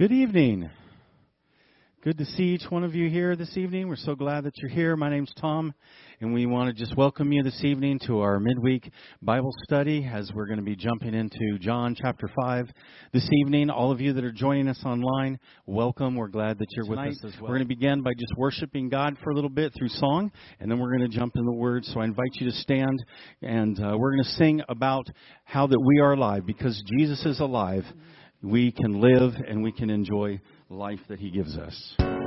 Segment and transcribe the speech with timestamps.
[0.00, 0.70] Good evening.
[2.02, 3.86] Good to see each one of you here this evening.
[3.86, 4.96] We're so glad that you're here.
[4.96, 5.74] My name's Tom,
[6.22, 8.90] and we want to just welcome you this evening to our midweek
[9.20, 12.68] Bible study as we're going to be jumping into John chapter 5
[13.12, 13.68] this evening.
[13.68, 16.16] All of you that are joining us online, welcome.
[16.16, 17.24] We're glad that you're Tonight with us.
[17.24, 17.50] as well.
[17.50, 20.70] We're going to begin by just worshiping God for a little bit through song, and
[20.70, 21.84] then we're going to jump in the Word.
[21.84, 23.04] So I invite you to stand,
[23.42, 25.04] and uh, we're going to sing about
[25.44, 27.84] how that we are alive because Jesus is alive.
[28.42, 32.19] We can live and we can enjoy life that He gives us.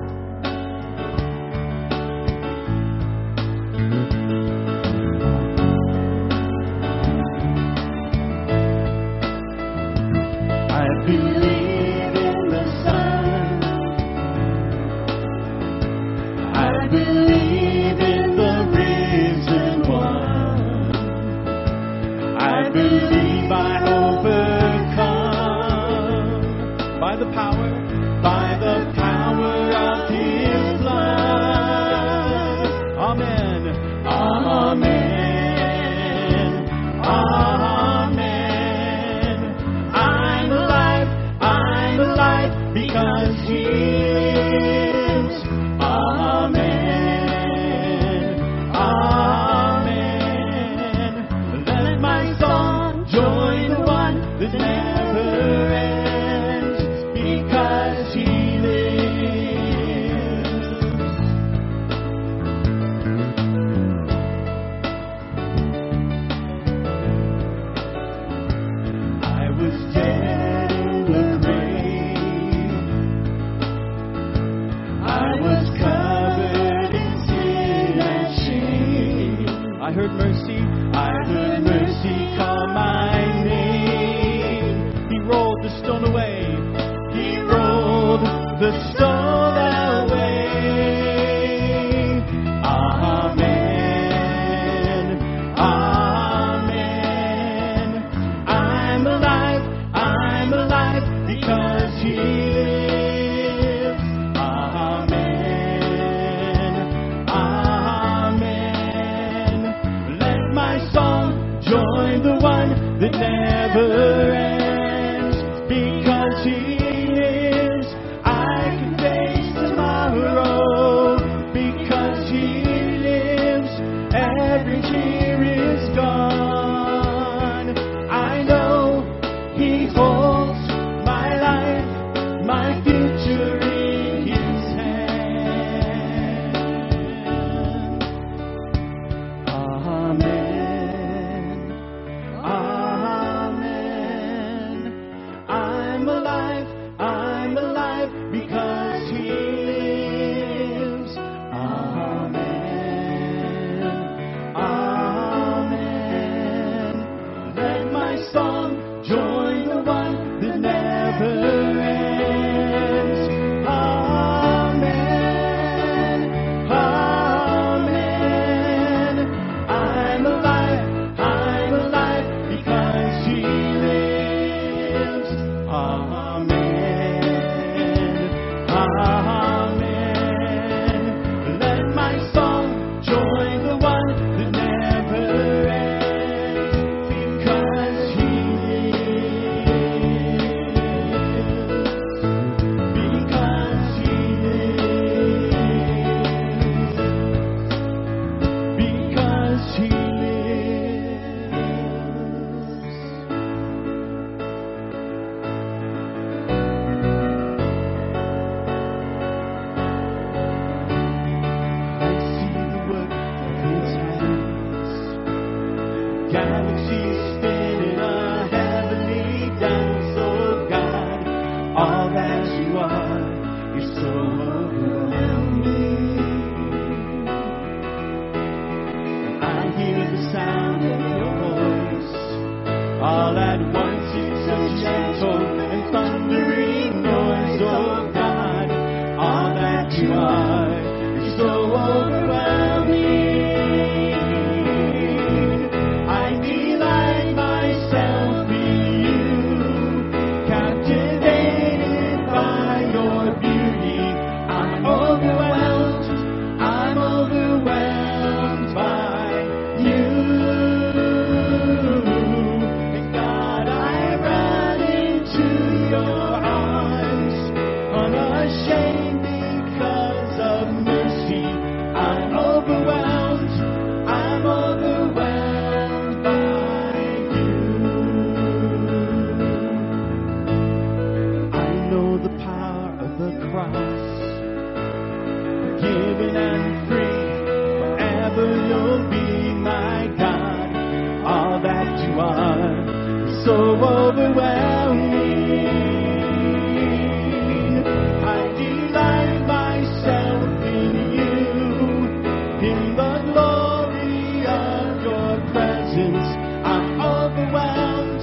[307.34, 308.22] overwhelmed.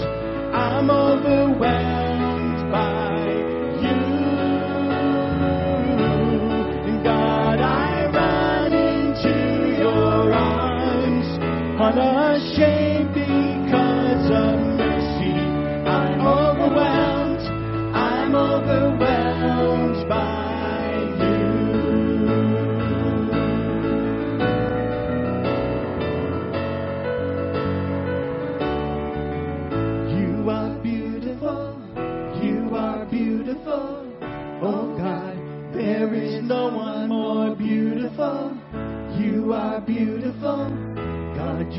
[0.55, 2.00] I'm overwhelmed.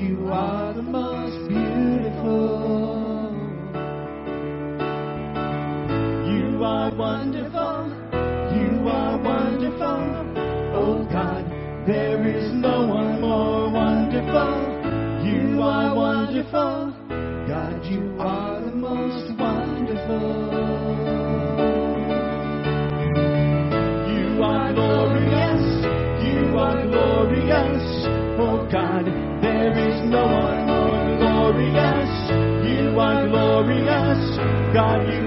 [0.02, 3.32] you are the most beautiful.
[6.28, 7.86] You are wonderful.
[8.58, 10.02] You are wonderful.
[10.74, 11.46] Oh God,
[11.86, 15.24] there is no one more wonderful.
[15.24, 16.91] You are wonderful.
[34.74, 35.21] God, you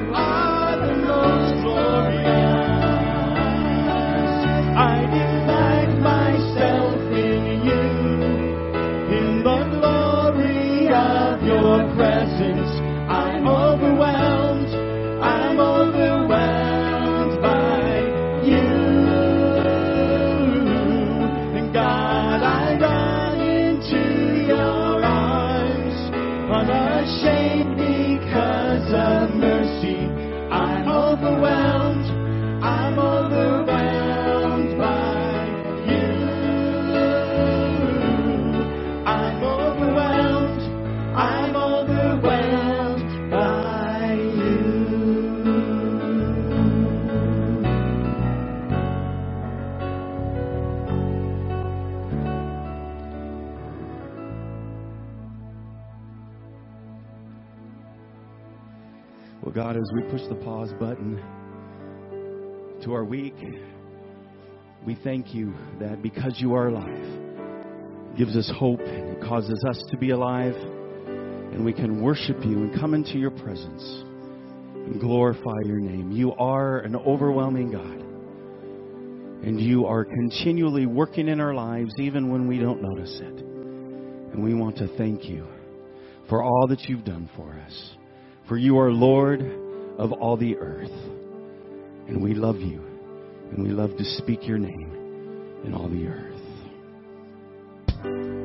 [59.94, 61.23] we push the pause button
[62.82, 63.37] to our week,
[64.85, 69.96] we thank you that because you are alive, gives us hope and causes us to
[69.96, 73.82] be alive, and we can worship you and come into your presence
[74.75, 76.11] and glorify your name.
[76.11, 82.49] You are an overwhelming God, and you are continually working in our lives even when
[82.49, 83.44] we don't notice it.
[84.32, 85.47] And we want to thank you
[86.29, 87.90] for all that you've done for us.
[88.49, 89.63] For you are Lord
[89.99, 90.91] of all the earth.
[92.08, 92.80] And we love you,
[93.50, 94.92] and we love to speak your name
[95.64, 98.43] in all the earth.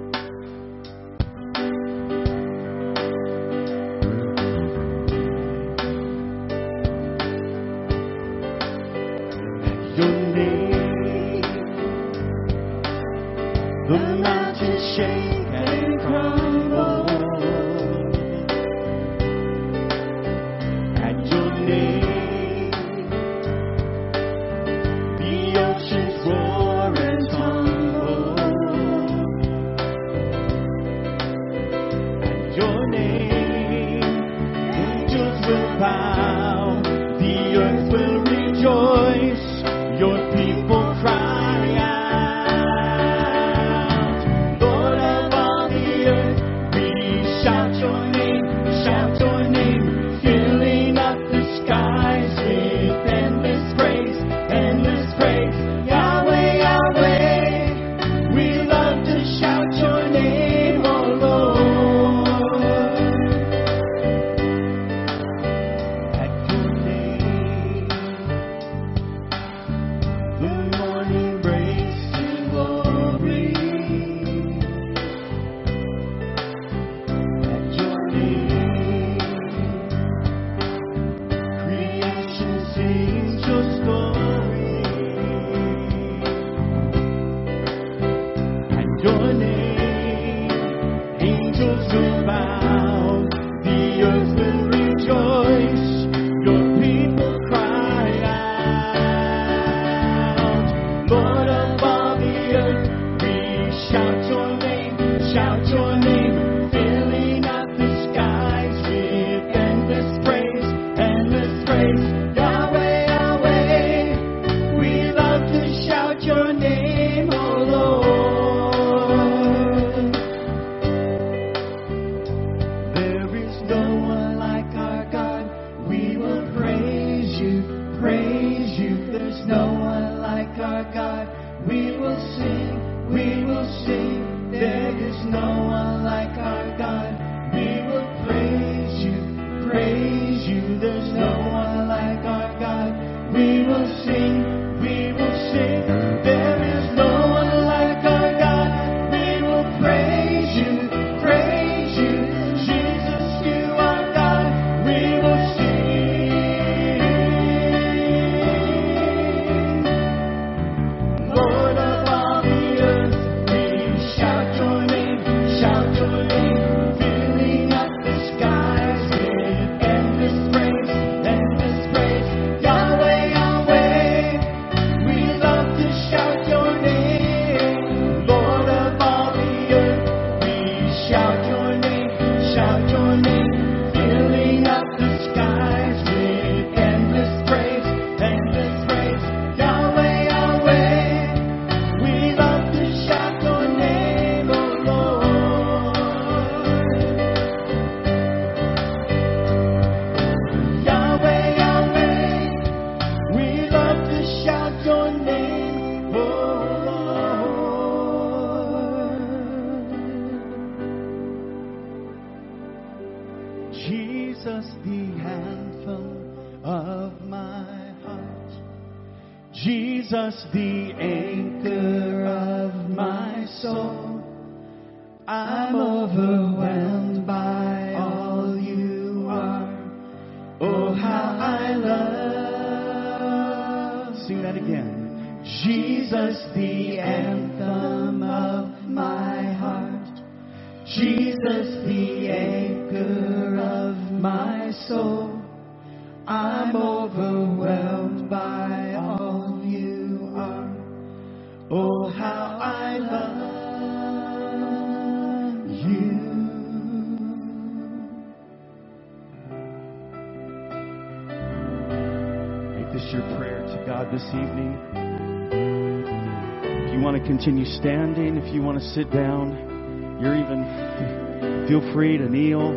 [268.79, 272.71] To sit down, you're even feel free to kneel.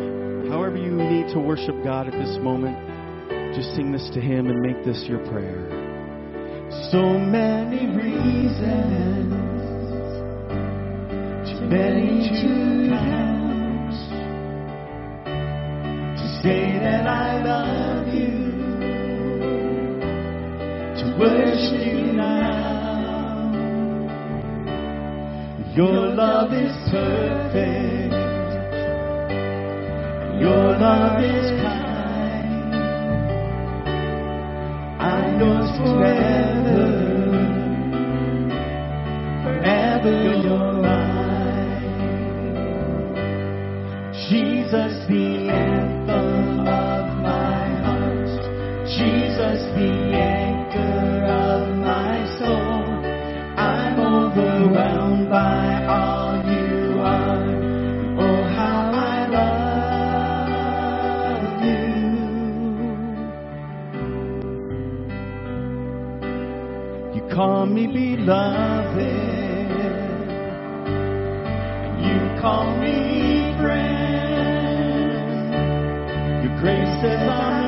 [0.49, 2.75] However you need to worship God at this moment,
[3.55, 5.69] just sing this to Him and make this your prayer.
[6.91, 9.31] So many reasons,
[11.47, 13.93] too many to count,
[16.17, 18.51] to say that I love you,
[20.99, 22.62] to worship you now.
[25.75, 28.13] Your love is perfect.
[30.39, 32.75] Your love is kind.
[35.01, 36.89] I'm yours forever.
[39.43, 41.33] Forever you're mine.
[44.29, 45.72] Jesus, the anthem
[67.33, 68.97] call me beloved.
[72.05, 75.13] You call me friend.
[76.43, 77.62] Your grace says I'm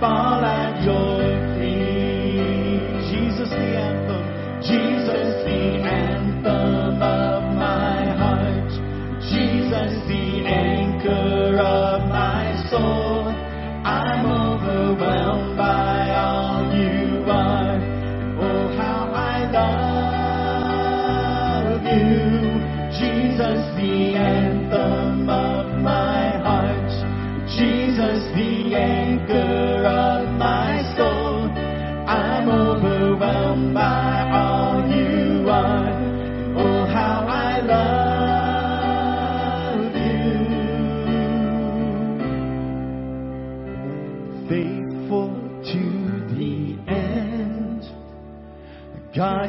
[0.00, 0.63] fall at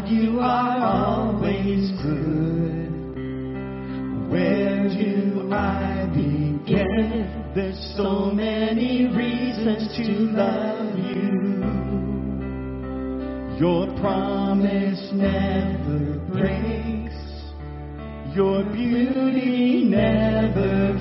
[0.08, 2.92] You are always good.
[4.30, 7.52] Where do I begin?
[7.56, 10.04] There's so many reasons to
[10.38, 11.26] love you.
[13.60, 17.16] Your promise never breaks.
[18.36, 20.95] Your beauty never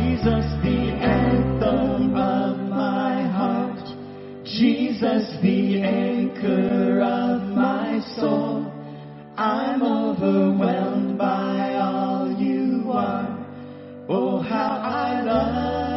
[0.00, 3.84] Jesus, the anthem of my heart.
[4.44, 8.72] Jesus, the anchor of my soul.
[9.36, 13.46] I'm overwhelmed by all you are.
[14.08, 15.89] Oh, how I love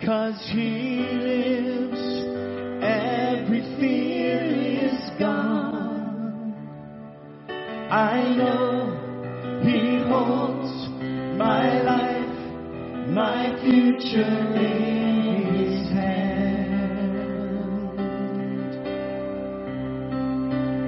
[0.00, 2.02] Because he lives,
[2.82, 4.40] every fear
[4.88, 6.54] is gone.
[7.90, 10.88] I know he holds
[11.38, 12.36] my life,
[13.10, 16.32] my future in his hand.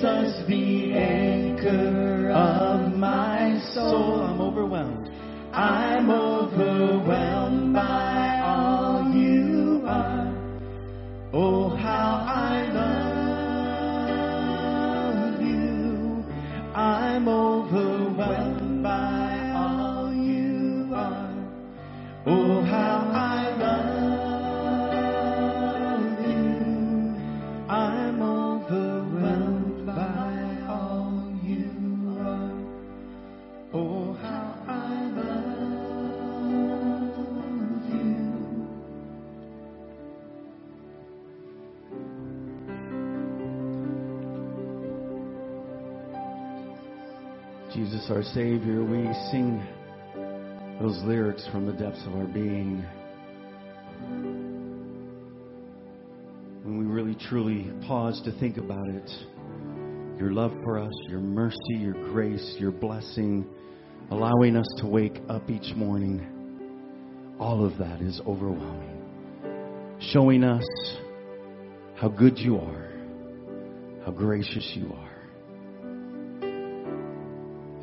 [0.00, 4.22] Jesus the anchor of my soul.
[4.22, 5.10] I'm overwhelmed.
[5.52, 8.09] I'm overwhelmed by
[48.10, 49.64] Our Savior, we sing
[50.80, 52.84] those lyrics from the depths of our being.
[56.64, 59.08] When we really truly pause to think about it,
[60.18, 63.46] your love for us, your mercy, your grace, your blessing,
[64.10, 69.96] allowing us to wake up each morning, all of that is overwhelming.
[70.12, 70.66] Showing us
[71.94, 72.90] how good you are,
[74.04, 75.09] how gracious you are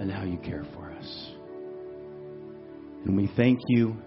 [0.08, 1.32] and how you care for us.
[3.06, 3.98] And we thank you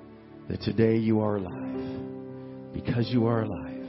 [0.49, 2.73] that today you are alive.
[2.73, 3.85] Because you are alive,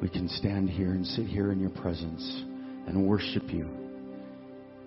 [0.00, 2.22] we can stand here and sit here in your presence
[2.86, 3.68] and worship you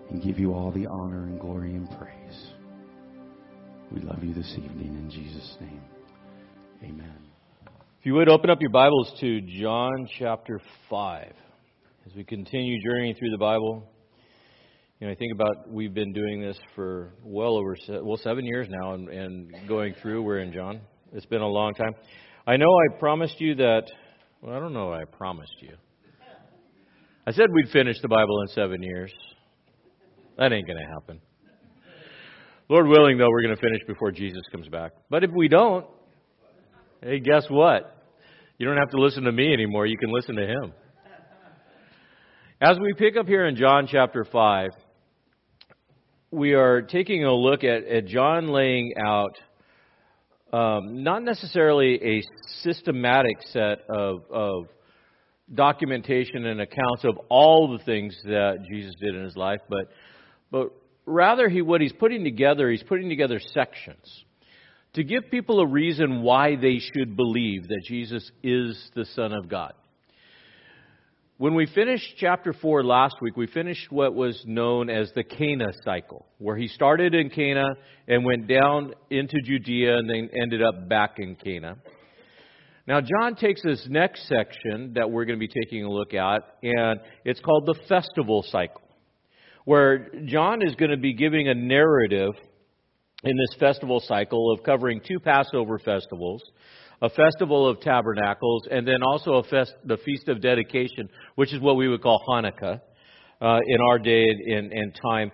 [0.09, 2.47] and give you all the honor and glory and praise.
[3.91, 5.81] We love you this evening in Jesus' name.
[6.81, 7.17] Amen.
[7.99, 11.33] If you would open up your Bibles to John chapter 5
[12.07, 13.87] as we continue journeying through the Bible.
[15.05, 18.67] You know, I think about we've been doing this for well over well seven years
[18.67, 20.23] now, and, and going through.
[20.23, 20.81] We're in John.
[21.13, 21.93] It's been a long time.
[22.47, 23.83] I know I promised you that.
[24.41, 25.75] Well, I don't know what I promised you.
[27.27, 29.13] I said we'd finish the Bible in seven years.
[30.39, 31.21] That ain't going to happen.
[32.67, 34.93] Lord willing, though, we're going to finish before Jesus comes back.
[35.11, 35.85] But if we don't,
[37.03, 37.95] hey, guess what?
[38.57, 39.85] You don't have to listen to me anymore.
[39.85, 40.73] You can listen to him.
[42.59, 44.71] As we pick up here in John chapter 5,
[46.35, 49.37] we are taking a look at, at John laying out
[50.51, 52.21] um, not necessarily a
[52.61, 54.67] systematic set of, of
[55.53, 59.89] documentation and accounts of all the things that Jesus did in his life, but,
[60.51, 60.73] but
[61.05, 64.25] rather he, what he's putting together, he's putting together sections
[64.93, 69.47] to give people a reason why they should believe that Jesus is the Son of
[69.47, 69.73] God.
[71.37, 75.73] When we finished chapter 4 last week, we finished what was known as the Cana
[75.83, 77.75] cycle, where he started in Cana
[78.07, 81.75] and went down into Judea and then ended up back in Cana.
[82.87, 86.55] Now, John takes this next section that we're going to be taking a look at,
[86.63, 88.83] and it's called the festival cycle,
[89.65, 92.31] where John is going to be giving a narrative
[93.25, 96.41] in this festival cycle of covering two Passover festivals
[97.01, 101.59] a festival of tabernacles, and then also a fest, the feast of dedication, which is
[101.59, 102.79] what we would call Hanukkah
[103.41, 105.31] uh, in our day and, and time.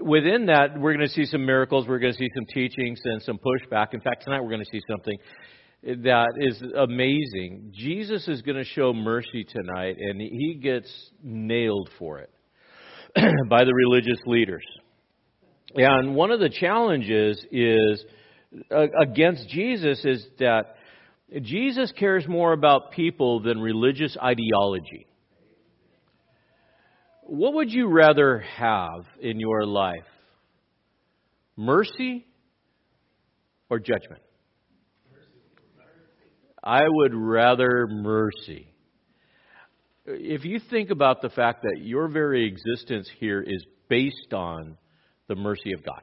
[0.00, 3.22] Within that, we're going to see some miracles, we're going to see some teachings and
[3.22, 3.92] some pushback.
[3.92, 5.16] In fact, tonight we're going to see something
[6.02, 7.72] that is amazing.
[7.74, 10.90] Jesus is going to show mercy tonight, and he gets
[11.22, 12.30] nailed for it
[13.50, 14.64] by the religious leaders.
[15.76, 18.04] And one of the challenges is
[18.70, 20.76] uh, against Jesus is that
[21.42, 25.06] Jesus cares more about people than religious ideology.
[27.22, 30.04] What would you rather have in your life?
[31.56, 32.26] Mercy
[33.70, 34.20] or judgment?
[36.62, 38.68] I would rather mercy.
[40.06, 44.76] If you think about the fact that your very existence here is based on
[45.28, 46.02] the mercy of God,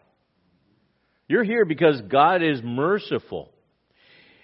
[1.28, 3.52] you're here because God is merciful.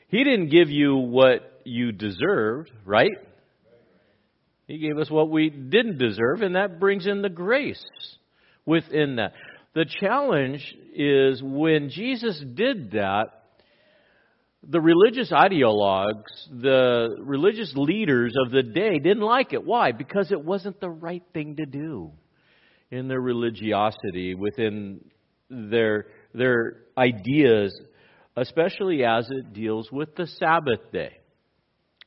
[0.08, 3.12] He didn't give you what you deserved, right?
[4.68, 7.86] He gave us what we didn't deserve, and that brings in the grace
[8.66, 9.34] within that.
[9.74, 13.26] The challenge is when Jesus did that,
[14.64, 19.64] the religious ideologues, the religious leaders of the day didn't like it.
[19.64, 19.92] Why?
[19.92, 22.12] Because it wasn't the right thing to do
[22.92, 25.02] in their religiosity, within
[25.50, 27.78] their, their ideas
[28.38, 31.18] especially as it deals with the Sabbath day.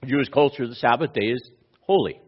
[0.07, 1.51] Jewish culture, the Sabbath day is
[1.83, 2.19] holy,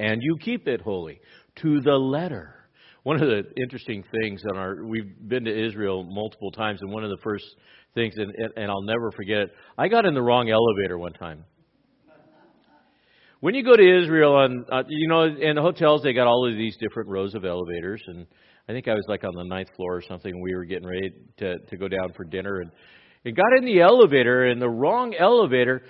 [0.00, 1.20] and you keep it holy
[1.56, 2.54] to the letter.
[3.02, 7.04] One of the interesting things on our, we've been to Israel multiple times, and one
[7.04, 7.44] of the first
[7.94, 11.44] things, and, and I'll never forget it, I got in the wrong elevator one time.
[13.40, 16.46] When you go to Israel, and uh, you know, in the hotels, they got all
[16.50, 18.26] of these different rows of elevators, and
[18.68, 20.42] I think I was like on the ninth floor or something.
[20.42, 22.70] We were getting ready to to go down for dinner, and
[23.24, 25.82] it got in the elevator, and the wrong elevator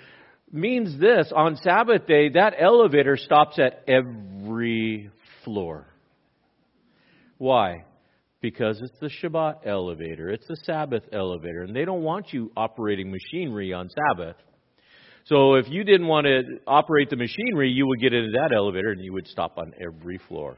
[0.51, 5.09] means this on Sabbath day, that elevator stops at every
[5.43, 5.87] floor.
[7.37, 7.85] Why?
[8.41, 13.11] Because it's the Shabbat elevator, it's the Sabbath elevator, and they don't want you operating
[13.11, 14.35] machinery on Sabbath.
[15.25, 18.89] So if you didn't want to operate the machinery, you would get into that elevator
[18.89, 20.57] and you would stop on every floor.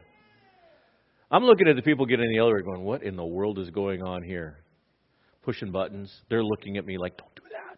[1.30, 3.70] I'm looking at the people getting in the elevator going, what in the world is
[3.72, 4.62] going on here?
[5.43, 6.12] Pushing buttons.
[6.29, 7.77] They're looking at me like, don't do that.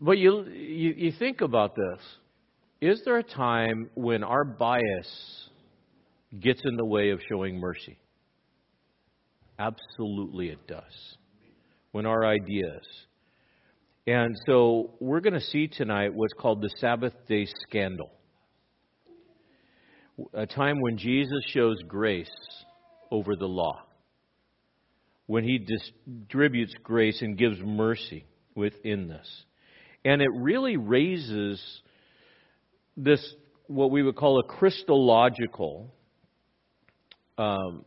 [0.00, 2.00] but you, you, you think about this.
[2.80, 5.48] Is there a time when our bias
[6.38, 7.98] gets in the way of showing mercy?
[9.58, 11.16] Absolutely, it does.
[11.92, 12.86] When our ideas.
[14.06, 18.10] And so we're going to see tonight what's called the Sabbath day scandal.
[20.32, 22.30] A time when Jesus shows grace
[23.10, 23.82] over the law
[25.30, 28.24] when he distributes grace and gives mercy
[28.56, 29.44] within this.
[30.04, 31.62] And it really raises
[32.96, 33.24] this,
[33.68, 35.94] what we would call a Christological
[37.38, 37.84] um,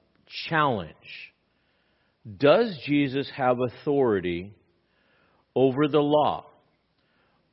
[0.48, 0.96] challenge.
[2.38, 4.54] Does Jesus have authority
[5.54, 6.46] over the law?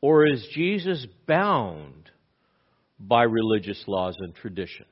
[0.01, 2.13] Or is Jesus bound
[3.01, 4.87] by religious laws and tradition?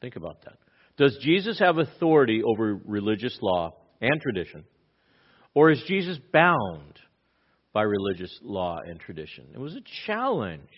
[0.00, 0.58] Think about that.
[0.96, 4.64] Does Jesus have authority over religious law and tradition?
[5.54, 6.98] Or is Jesus bound
[7.72, 9.46] by religious law and tradition?
[9.54, 10.68] It was a challenge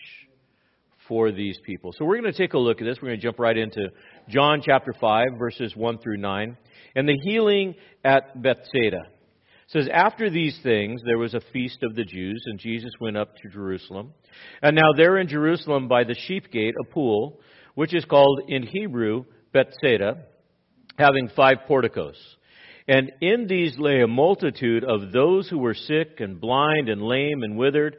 [1.07, 1.93] for these people.
[1.97, 2.97] So we're going to take a look at this.
[3.01, 3.89] We're going to jump right into
[4.29, 6.57] John chapter 5, verses 1 through 9.
[6.95, 9.01] And the healing at Bethesda.
[9.65, 13.17] It says, After these things, there was a feast of the Jews, and Jesus went
[13.17, 14.13] up to Jerusalem.
[14.61, 17.39] And now there in Jerusalem by the sheep gate, a pool,
[17.75, 20.25] which is called in Hebrew Bethesda,
[20.97, 22.17] having five porticos.
[22.87, 27.41] And in these lay a multitude of those who were sick and blind and lame
[27.41, 27.97] and withered,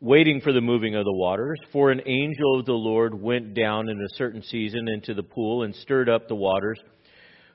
[0.00, 1.58] waiting for the moving of the waters.
[1.72, 5.64] For an angel of the Lord went down in a certain season into the pool
[5.64, 6.80] and stirred up the waters.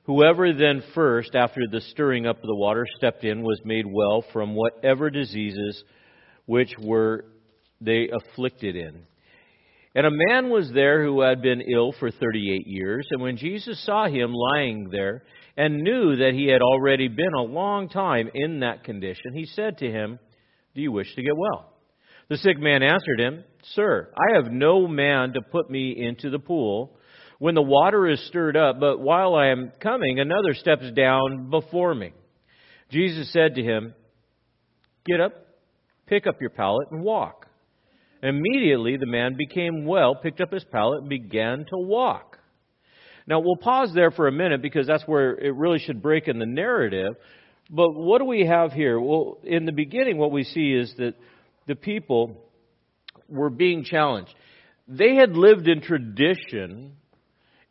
[0.04, 4.24] Whoever then first, after the stirring up of the water, stepped in was made well
[4.32, 5.84] from whatever diseases
[6.46, 7.26] which were
[7.82, 9.02] they afflicted in.
[9.96, 13.84] And a man was there who had been ill for 38 years, and when Jesus
[13.84, 15.24] saw him lying there
[15.58, 19.78] and knew that he had already been a long time in that condition, he said
[19.78, 20.20] to him,
[20.74, 21.74] Do you wish to get well?
[22.30, 26.40] The sick man answered him, Sir, I have no man to put me into the
[26.40, 26.98] pool
[27.40, 31.94] when the water is stirred up, but while I am coming, another steps down before
[31.94, 32.14] me.
[32.90, 33.94] Jesus said to him,
[35.06, 35.34] Get up,
[36.08, 37.48] pick up your pallet, and walk.
[38.24, 42.35] Immediately the man became well, picked up his pallet, and began to walk.
[43.28, 46.40] Now we'll pause there for a minute because that's where it really should break in
[46.40, 47.16] the narrative.
[47.70, 49.00] But what do we have here?
[49.00, 51.16] Well, in the beginning, what we see is that
[51.68, 52.38] the people
[53.28, 54.34] were being challenged.
[54.88, 56.94] They had lived in tradition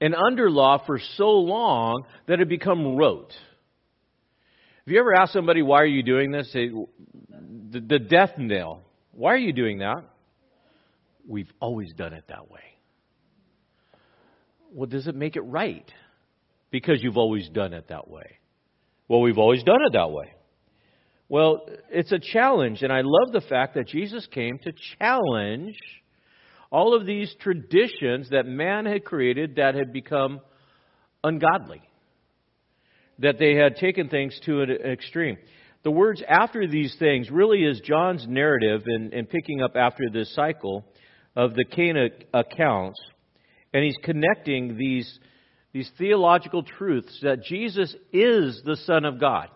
[0.00, 3.32] and under law for so long that it become rote.
[4.84, 6.50] Have you ever asked somebody, why are you doing this?
[6.52, 6.86] The,
[7.80, 8.82] the death knell.
[9.12, 10.02] Why are you doing that?
[11.26, 12.60] We've always done it that way.
[14.74, 15.88] Well, does it make it right?
[16.72, 18.38] Because you've always done it that way.
[19.06, 20.34] Well, we've always done it that way.
[21.28, 25.76] Well, it's a challenge, and I love the fact that Jesus came to challenge
[26.72, 30.40] all of these traditions that man had created that had become
[31.22, 31.80] ungodly,
[33.20, 35.36] that they had taken things to an extreme.
[35.84, 40.34] The words after these things really is John's narrative in, in picking up after this
[40.34, 40.84] cycle
[41.36, 42.98] of the Cana accounts,
[43.74, 45.18] and he's connecting these,
[45.74, 49.50] these theological truths that Jesus is the Son of God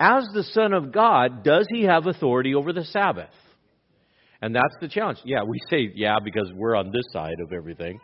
[0.00, 3.30] as the Son of God, does he have authority over the Sabbath?
[4.40, 5.18] And that's the challenge.
[5.24, 7.98] Yeah, we say, yeah, because we're on this side of everything.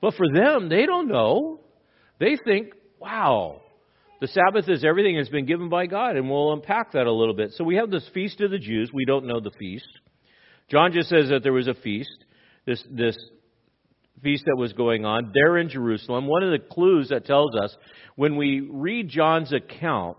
[0.00, 1.60] But for them, they don't know.
[2.18, 3.60] They think, wow,
[4.20, 7.34] the Sabbath is everything that's been given by God, and we'll unpack that a little
[7.34, 7.52] bit.
[7.52, 8.90] So we have this feast of the Jews.
[8.92, 9.88] We don't know the feast.
[10.70, 12.24] John just says that there was a feast,
[12.66, 13.16] this, this
[14.22, 16.26] feast that was going on there in Jerusalem.
[16.26, 17.76] One of the clues that tells us
[18.16, 20.16] when we read John's account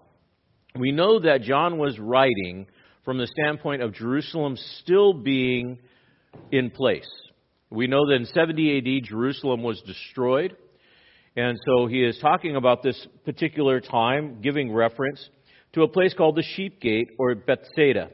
[0.76, 2.68] we know that John was writing
[3.04, 5.80] from the standpoint of Jerusalem still being
[6.52, 7.10] in place.
[7.72, 10.56] We know that in 70 AD, Jerusalem was destroyed.
[11.36, 15.28] And so he is talking about this particular time, giving reference
[15.74, 18.10] to a place called the Sheep Gate or Bethesda.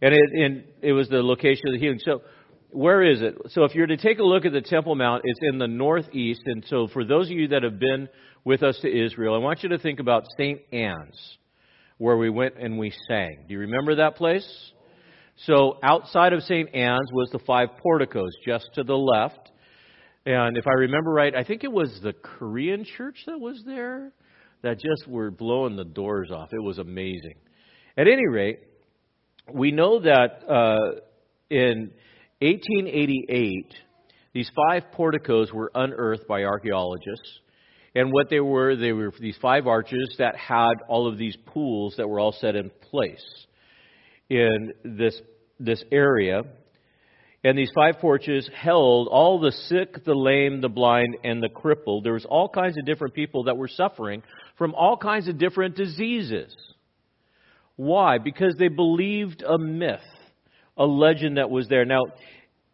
[0.00, 2.00] And it, and it was the location of the healing.
[2.04, 2.22] So,
[2.72, 3.36] where is it?
[3.50, 6.42] So, if you're to take a look at the Temple Mount, it's in the northeast.
[6.46, 8.08] And so, for those of you that have been
[8.44, 10.60] with us to Israel, I want you to think about St.
[10.72, 11.38] Anne's,
[11.98, 13.44] where we went and we sang.
[13.46, 14.72] Do you remember that place?
[15.46, 16.72] So outside of St.
[16.74, 19.50] Anne's was the five porticos just to the left.
[20.24, 24.12] And if I remember right, I think it was the Korean church that was there
[24.62, 26.50] that just were blowing the doors off.
[26.52, 27.34] It was amazing.
[27.96, 28.60] At any rate,
[29.52, 31.00] we know that uh,
[31.50, 31.90] in
[32.42, 33.72] 1888,
[34.32, 37.40] these five porticos were unearthed by archaeologists.
[37.94, 41.94] And what they were, they were these five arches that had all of these pools
[41.98, 43.24] that were all set in place
[44.28, 45.20] in this,
[45.60, 46.42] this area.
[47.44, 52.04] And these five porches held all the sick, the lame, the blind, and the crippled.
[52.04, 54.22] There was all kinds of different people that were suffering
[54.56, 56.54] from all kinds of different diseases.
[57.76, 58.18] Why?
[58.18, 60.00] Because they believed a myth,
[60.76, 61.84] a legend that was there.
[61.84, 62.02] Now,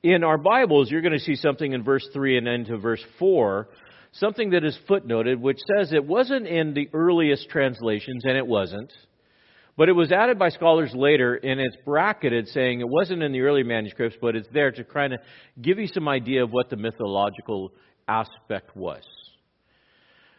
[0.03, 3.69] in our Bibles, you're going to see something in verse 3 and into verse 4
[4.13, 8.93] something that is footnoted, which says it wasn't in the earliest translations, and it wasn't,
[9.77, 13.41] but it was added by scholars later, and it's bracketed saying it wasn't in the
[13.41, 15.21] early manuscripts, but it's there to kind of
[15.61, 17.73] give you some idea of what the mythological
[18.09, 19.03] aspect was.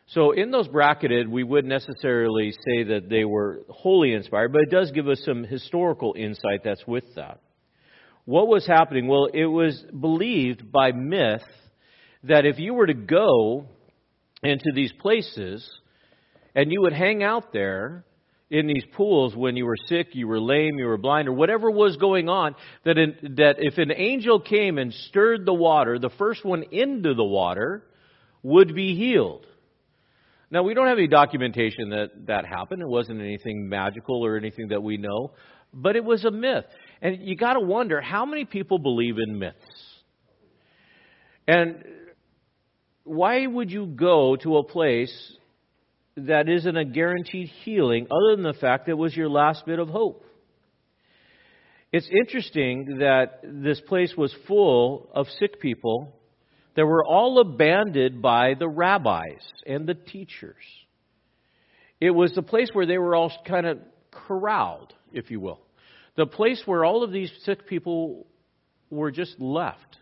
[0.08, 4.72] So, in those bracketed, we wouldn't necessarily say that they were wholly inspired, but it
[4.72, 7.39] does give us some historical insight that's with that.
[8.30, 9.08] What was happening?
[9.08, 11.42] Well, it was believed by myth
[12.26, 13.65] that if you were to go
[14.44, 15.68] into these places
[16.54, 18.06] and you would hang out there
[18.52, 21.72] in these pools when you were sick, you were lame, you were blind, or whatever
[21.72, 22.54] was going on,
[22.86, 27.15] that, in, that if an angel came and stirred the water, the first one into
[27.15, 27.84] the water
[28.44, 29.48] would be healed.
[30.52, 32.84] Now, we don't have any documentation that that happened.
[32.84, 35.32] It wasn't anything magical or anything that we know,
[35.74, 36.65] but it was a myth.
[37.01, 39.55] And you got to wonder how many people believe in myths?
[41.47, 41.83] And
[43.03, 45.33] why would you go to a place
[46.15, 49.79] that isn't a guaranteed healing other than the fact that it was your last bit
[49.79, 50.25] of hope?
[51.91, 56.13] It's interesting that this place was full of sick people
[56.75, 60.63] that were all abandoned by the rabbis and the teachers.
[61.99, 63.79] It was the place where they were all kind of
[64.12, 65.62] corralled, if you will.
[66.19, 68.27] The place where all of these sick people
[68.89, 69.99] were just left.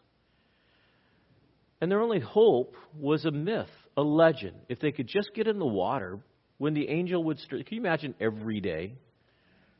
[1.79, 4.55] And their only hope was a myth, a legend.
[4.67, 6.17] If they could just get in the water,
[6.57, 7.57] when the angel would stir.
[7.61, 8.95] Can you imagine every day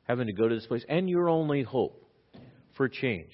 [0.03, 0.85] having to go to this place?
[0.87, 2.07] And your only hope
[2.75, 3.33] for change.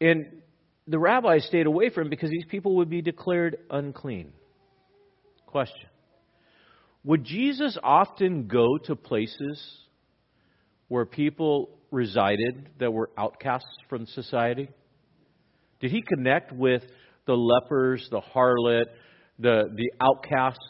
[0.00, 0.42] And
[0.88, 4.32] the rabbis stayed away from him because these people would be declared unclean.
[5.46, 5.86] Question
[7.04, 9.83] Would Jesus often go to places
[10.88, 14.68] where people resided that were outcasts from society?
[15.80, 16.82] Did he connect with
[17.26, 18.86] the lepers, the harlot,
[19.38, 20.66] the, the outcasts?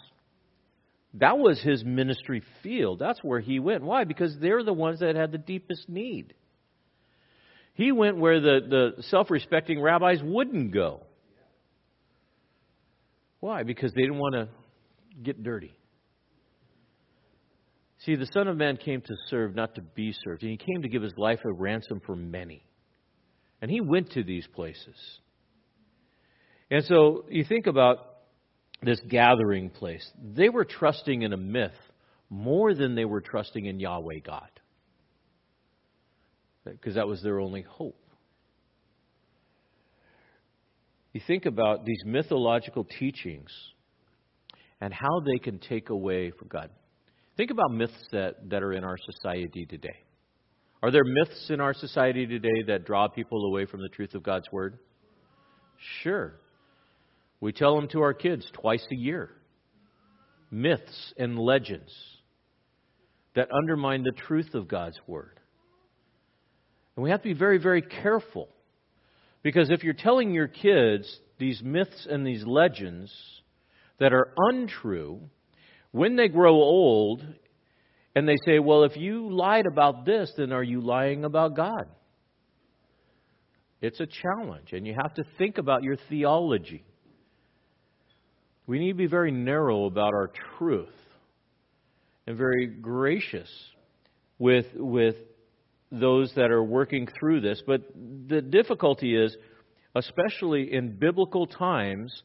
[1.15, 2.99] That was his ministry field.
[2.99, 3.83] That's where he went.
[3.85, 4.05] Why?
[4.05, 6.35] Because they're the ones that had the deepest need.
[7.75, 11.03] He went where the, the self respecting rabbis wouldn't go.
[13.41, 13.63] Why?
[13.63, 14.49] Because they didn't want to
[15.23, 15.77] get dirty.
[18.05, 20.43] See, the Son of Man came to serve, not to be served.
[20.43, 22.63] And he came to give his life a ransom for many.
[23.63, 24.97] And he went to these places.
[26.71, 27.99] And so you think about
[28.83, 30.07] this gathering place.
[30.23, 31.73] They were trusting in a myth
[32.29, 34.51] more than they were trusting in Yahweh God.
[36.65, 37.99] Because that was their only hope.
[41.13, 43.51] You think about these mythological teachings
[44.81, 46.71] and how they can take away from God.
[47.37, 49.97] Think about myths that, that are in our society today.
[50.83, 54.23] Are there myths in our society today that draw people away from the truth of
[54.23, 54.79] God's Word?
[56.03, 56.35] Sure.
[57.41, 59.31] We tell them to our kids twice a year.
[60.51, 61.93] Myths and legends
[63.35, 65.41] that undermine the truth of God's Word.
[66.97, 68.49] And we have to be very, very careful.
[69.43, 73.13] Because if you're telling your kids these myths and these legends
[73.99, 75.21] that are untrue,
[75.95, 77.25] when they grow old
[78.17, 81.87] and they say, Well, if you lied about this, then are you lying about God?
[83.81, 86.85] It's a challenge, and you have to think about your theology.
[88.67, 90.89] We need to be very narrow about our truth
[92.27, 93.51] and very gracious
[94.41, 95.15] with, with
[95.93, 97.63] those that are working through this.
[97.65, 97.83] But
[98.27, 99.37] the difficulty is,
[99.95, 102.25] especially in biblical times,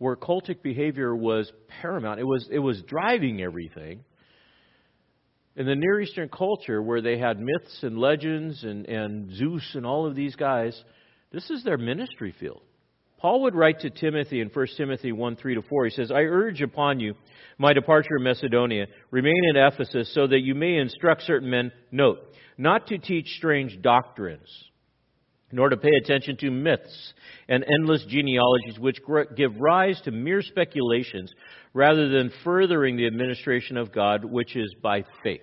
[0.00, 2.18] where cultic behavior was paramount.
[2.18, 4.02] It was, it was driving everything.
[5.56, 9.84] In the Near Eastern culture, where they had myths and legends and, and Zeus and
[9.84, 10.82] all of these guys,
[11.32, 12.62] this is their ministry field.
[13.18, 15.84] Paul would write to Timothy in 1 Timothy 1 3 to 4.
[15.84, 17.12] He says, I urge upon you
[17.58, 18.86] my departure in Macedonia.
[19.10, 22.20] Remain in Ephesus so that you may instruct certain men, note,
[22.56, 24.48] not to teach strange doctrines
[25.52, 27.12] nor to pay attention to myths
[27.48, 28.98] and endless genealogies which
[29.36, 31.32] give rise to mere speculations
[31.74, 35.40] rather than furthering the administration of God, which is by faith.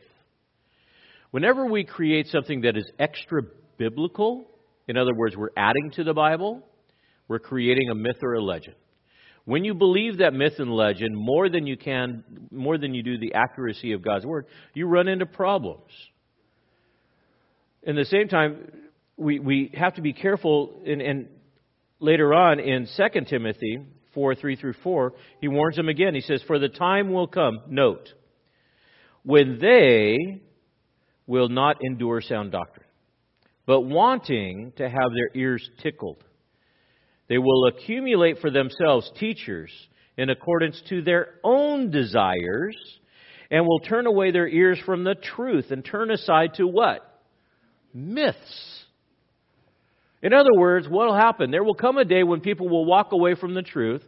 [1.31, 3.41] Whenever we create something that is extra
[3.77, 4.47] biblical,
[4.87, 6.63] in other words, we're adding to the Bible,
[7.27, 8.75] we're creating a myth or a legend.
[9.45, 13.17] When you believe that myth and legend more than you can, more than you do
[13.17, 15.91] the accuracy of God's word, you run into problems.
[17.83, 18.71] In the same time,
[19.17, 21.27] we, we have to be careful, and, and
[21.99, 23.79] later on in 2 Timothy
[24.13, 26.15] 4 3 through 4, he warns them again.
[26.15, 28.07] He says, For the time will come, note,
[29.23, 30.41] when they
[31.25, 32.85] will not endure sound doctrine,
[33.65, 36.23] but wanting to have their ears tickled.
[37.27, 39.69] They will accumulate for themselves teachers
[40.15, 42.77] in accordance to their own desires
[43.51, 47.01] and will turn away their ears from the truth and turn aside to what?
[47.93, 48.76] Myths
[50.27, 51.51] in other words, what will happen?
[51.51, 54.03] There will come a day when people will walk away from the truth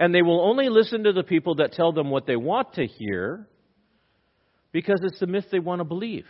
[0.00, 2.86] and they will only listen to the people that tell them what they want to
[2.86, 3.46] hear
[4.72, 6.26] because it's the myth they want to believe.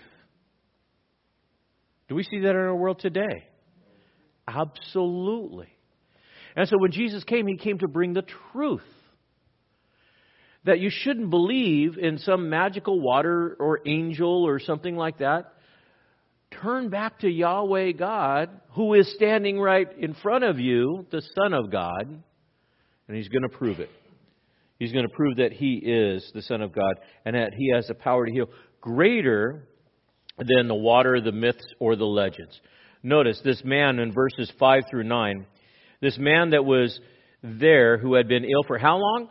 [2.09, 3.47] Do we see that in our world today?
[4.47, 5.69] Absolutely.
[6.55, 8.83] And so when Jesus came, he came to bring the truth.
[10.67, 15.55] That you shouldn't believe in some magical water or angel or something like that
[16.63, 21.53] turn back to Yahweh God, who is standing right in front of you, the Son
[21.53, 22.23] of God,
[23.09, 23.91] and He's going to prove it.
[24.79, 26.95] He's going to prove that He is the Son of God
[27.25, 28.49] and that He has the power to heal
[28.81, 29.69] greater
[30.39, 32.61] than the water, the myths, or the legends.
[33.03, 35.47] Notice this man in verses 5 through 9,
[36.01, 36.99] this man that was
[37.43, 39.29] there who had been ill for how long?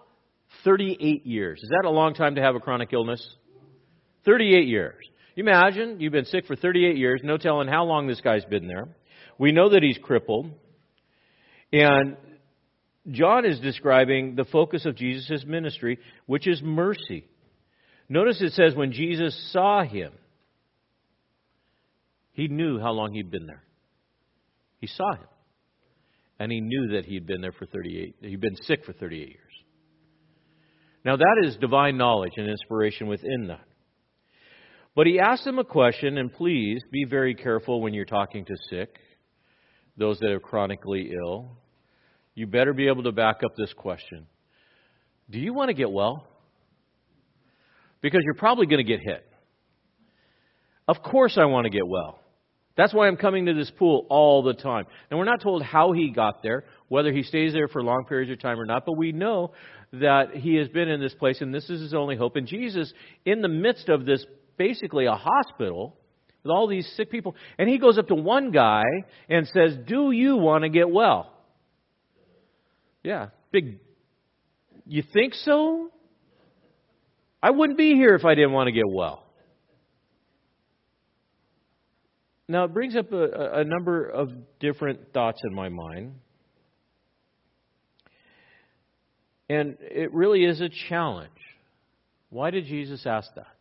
[0.63, 1.59] 38 years.
[1.61, 3.25] Is that a long time to have a chronic illness?
[4.25, 5.03] 38 years.
[5.35, 8.67] You imagine you've been sick for 38 years, no telling how long this guy's been
[8.67, 8.87] there.
[9.39, 10.51] We know that he's crippled.
[11.71, 12.17] And
[13.09, 17.25] John is describing the focus of Jesus' ministry, which is mercy.
[18.07, 20.11] Notice it says when Jesus saw him,
[22.33, 23.63] he knew how long he'd been there.
[24.79, 25.27] He saw him.
[26.39, 29.39] And he knew that he'd been there for 38, he'd been sick for 38 years.
[31.05, 33.65] Now that is divine knowledge and inspiration within that.
[34.95, 38.55] But he asked him a question, and please be very careful when you're talking to
[38.69, 38.97] sick,
[39.97, 41.57] those that are chronically ill.
[42.35, 44.27] You better be able to back up this question.
[45.29, 46.27] Do you want to get well?
[48.01, 49.25] Because you're probably going to get hit.
[50.87, 52.19] Of course, I want to get well.
[52.75, 54.85] That's why I'm coming to this pool all the time.
[55.09, 58.31] And we're not told how he got there, whether he stays there for long periods
[58.31, 59.53] of time or not, but we know
[59.93, 62.35] that he has been in this place and this is his only hope.
[62.35, 62.91] And Jesus,
[63.25, 64.25] in the midst of this
[64.57, 65.95] basically a hospital
[66.43, 68.83] with all these sick people, and he goes up to one guy
[69.29, 71.31] and says, Do you want to get well?
[73.03, 73.79] Yeah, big.
[74.85, 75.89] You think so?
[77.41, 79.23] I wouldn't be here if I didn't want to get well.
[82.47, 86.15] Now, it brings up a, a number of different thoughts in my mind.
[89.49, 91.29] And it really is a challenge.
[92.29, 93.52] Why did Jesus ask that?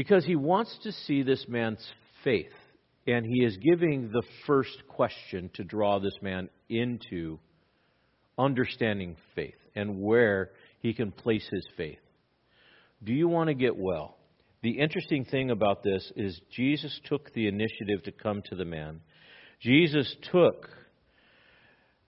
[0.00, 1.86] Because he wants to see this man's
[2.24, 2.54] faith.
[3.06, 7.38] And he is giving the first question to draw this man into
[8.38, 11.98] understanding faith and where he can place his faith.
[13.04, 14.16] Do you want to get well?
[14.62, 19.02] The interesting thing about this is Jesus took the initiative to come to the man.
[19.60, 20.66] Jesus took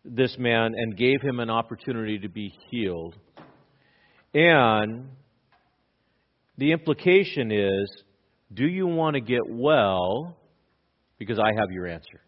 [0.02, 3.16] this man and gave him an opportunity to be healed.
[4.32, 5.10] And
[6.58, 7.90] the implication is
[8.52, 10.36] do you want to get well?
[11.18, 12.20] Because I have your answer.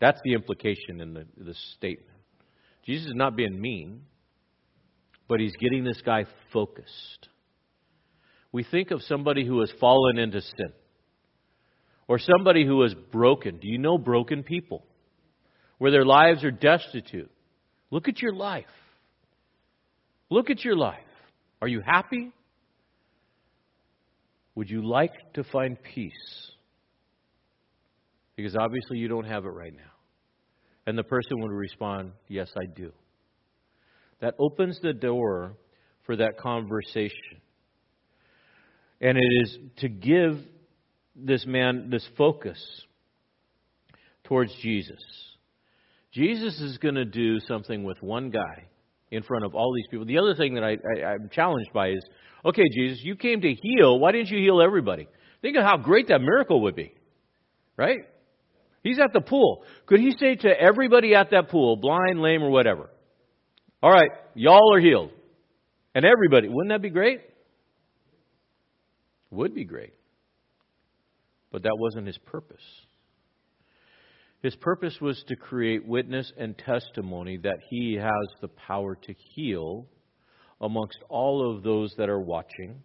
[0.00, 2.18] That's the implication in the, the statement.
[2.84, 4.02] Jesus is not being mean,
[5.28, 7.28] but he's getting this guy focused
[8.54, 10.72] we think of somebody who has fallen into sin
[12.06, 13.58] or somebody who is broken.
[13.58, 14.84] Do you know broken people?
[15.78, 17.32] Where their lives are destitute.
[17.90, 18.66] Look at your life.
[20.30, 21.00] Look at your life.
[21.60, 22.30] Are you happy?
[24.54, 26.50] Would you like to find peace?
[28.36, 29.82] Because obviously you don't have it right now.
[30.86, 32.92] And the person would respond, Yes, I do.
[34.20, 35.56] That opens the door
[36.04, 37.40] for that conversation.
[39.00, 40.38] And it is to give
[41.16, 42.58] this man this focus
[44.24, 45.02] towards Jesus.
[46.12, 48.68] Jesus is going to do something with one guy
[49.14, 50.06] in front of all these people.
[50.06, 52.04] The other thing that I, I, I'm challenged by is
[52.44, 53.98] okay, Jesus, you came to heal.
[53.98, 55.08] Why didn't you heal everybody?
[55.42, 56.92] Think of how great that miracle would be,
[57.76, 58.00] right?
[58.82, 59.64] He's at the pool.
[59.86, 62.90] Could he say to everybody at that pool, blind, lame, or whatever,
[63.82, 65.10] all right, y'all are healed?
[65.94, 67.20] And everybody, wouldn't that be great?
[69.34, 69.94] would be great.
[71.50, 72.62] But that wasn't his purpose.
[74.44, 79.86] His purpose was to create witness and testimony that he has the power to heal
[80.60, 82.82] amongst all of those that are watching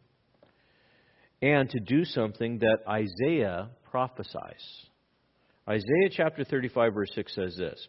[1.41, 4.85] and to do something that Isaiah prophesies.
[5.67, 7.87] Isaiah chapter 35, verse 6 says this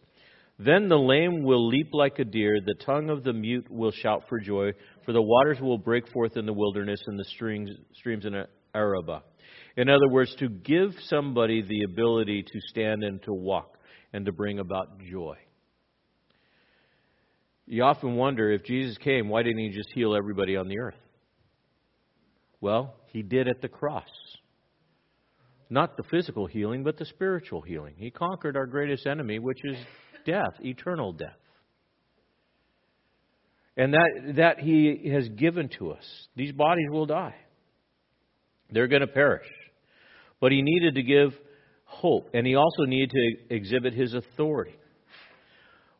[0.59, 4.23] Then the lame will leap like a deer, the tongue of the mute will shout
[4.27, 4.71] for joy,
[5.05, 8.33] for the waters will break forth in the wilderness and the streams, streams in
[8.75, 9.21] Arabah.
[9.77, 13.77] In other words, to give somebody the ability to stand and to walk
[14.13, 15.37] and to bring about joy.
[17.65, 20.95] You often wonder if Jesus came, why didn't he just heal everybody on the earth?
[22.59, 24.09] Well, he did at the cross.
[25.69, 27.93] Not the physical healing, but the spiritual healing.
[27.97, 29.77] He conquered our greatest enemy, which is
[30.25, 31.37] death, eternal death.
[33.77, 36.03] And that, that he has given to us.
[36.35, 37.35] These bodies will die.
[38.69, 39.47] They're going to perish.
[40.41, 41.33] But he needed to give
[41.85, 44.75] hope, and he also needed to exhibit his authority.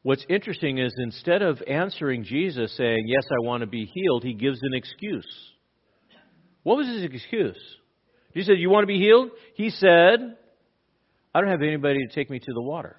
[0.03, 4.33] What's interesting is instead of answering Jesus saying, Yes, I want to be healed, he
[4.33, 5.27] gives an excuse.
[6.63, 7.59] What was his excuse?
[8.33, 9.29] He said, You want to be healed?
[9.53, 10.37] He said,
[11.33, 12.97] I don't have anybody to take me to the water.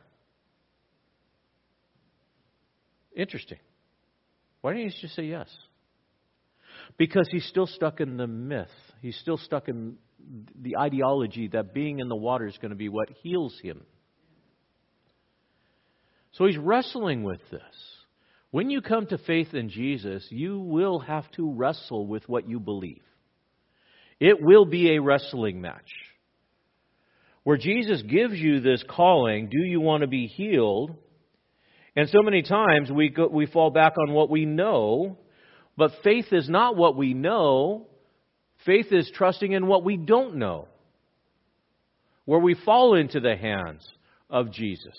[3.16, 3.58] Interesting.
[4.60, 5.48] Why didn't he just say yes?
[6.96, 8.68] Because he's still stuck in the myth.
[9.00, 9.96] He's still stuck in
[10.60, 13.82] the ideology that being in the water is going to be what heals him.
[16.32, 17.60] So he's wrestling with this.
[18.50, 22.60] When you come to faith in Jesus, you will have to wrestle with what you
[22.60, 23.02] believe.
[24.20, 25.90] It will be a wrestling match.
[27.44, 30.94] where Jesus gives you this calling, do you want to be healed?
[31.96, 35.18] And so many times we, go, we fall back on what we know,
[35.76, 37.86] but faith is not what we know.
[38.64, 40.68] Faith is trusting in what we don't know,
[42.24, 43.86] where we fall into the hands
[44.30, 44.96] of Jesus.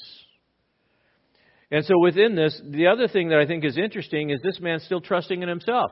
[1.72, 4.80] And so within this, the other thing that I think is interesting is this man
[4.80, 5.92] still trusting in himself.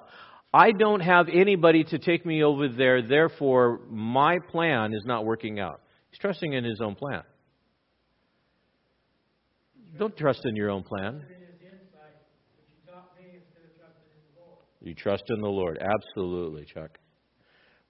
[0.53, 5.59] I don't have anybody to take me over there, therefore my plan is not working
[5.59, 5.81] out.
[6.09, 7.23] He's trusting in his own plan.
[9.97, 11.23] Don't trust in your own plan.
[14.83, 15.77] You trust in the Lord.
[15.79, 16.97] Absolutely, Chuck.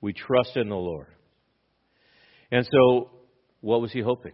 [0.02, 1.08] We trust in the Lord.
[2.52, 3.12] And so,
[3.62, 4.34] what was he hoping?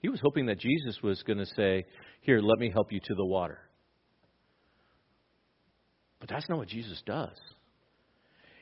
[0.00, 1.84] He was hoping that Jesus was going to say,
[2.22, 3.58] Here, let me help you to the water.
[6.18, 7.36] But that's not what Jesus does.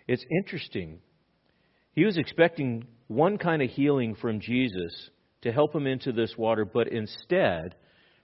[0.06, 0.98] It's interesting.
[1.92, 5.10] He was expecting one kind of healing from Jesus
[5.42, 7.74] to help him into this water, but instead,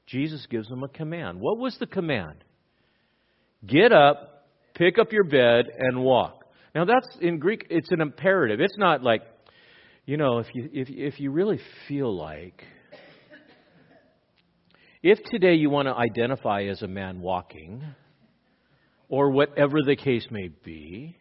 [0.06, 1.40] Jesus gives him a command.
[1.40, 2.44] What was the command?
[3.66, 6.45] Get up, pick up your bed, and walk.
[6.76, 8.60] Now that's in Greek, it's an imperative.
[8.60, 9.22] It's not like,
[10.04, 11.58] you know, if you if if you really
[11.88, 12.62] feel like
[15.02, 17.82] if today you want to identify as a man walking,
[19.08, 21.16] or whatever the case may be,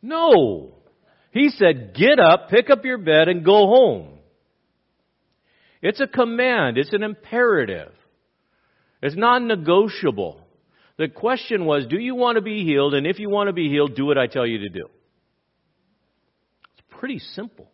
[0.00, 0.74] no.
[1.32, 4.20] He said, get up, pick up your bed, and go home.
[5.82, 7.92] It's a command, it's an imperative,
[9.02, 10.43] it's non negotiable.
[10.96, 12.94] The question was, do you want to be healed?
[12.94, 14.86] And if you want to be healed, do what I tell you to do.
[16.72, 17.70] It's pretty simple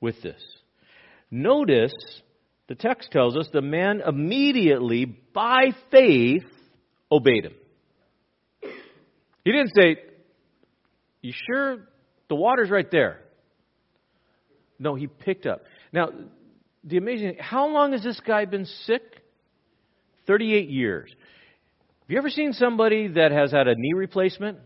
[0.00, 0.42] with this.
[1.30, 1.92] Notice
[2.68, 6.44] the text tells us the man immediately, by faith,
[7.12, 7.54] obeyed him.
[9.44, 9.96] He didn't say,
[11.20, 11.88] You sure
[12.28, 13.20] the water's right there?
[14.78, 15.62] No, he picked up.
[15.92, 16.08] Now,
[16.84, 19.02] the amazing how long has this guy been sick?
[20.26, 21.14] 38 years.
[22.06, 24.58] Have you ever seen somebody that has had a knee replacement,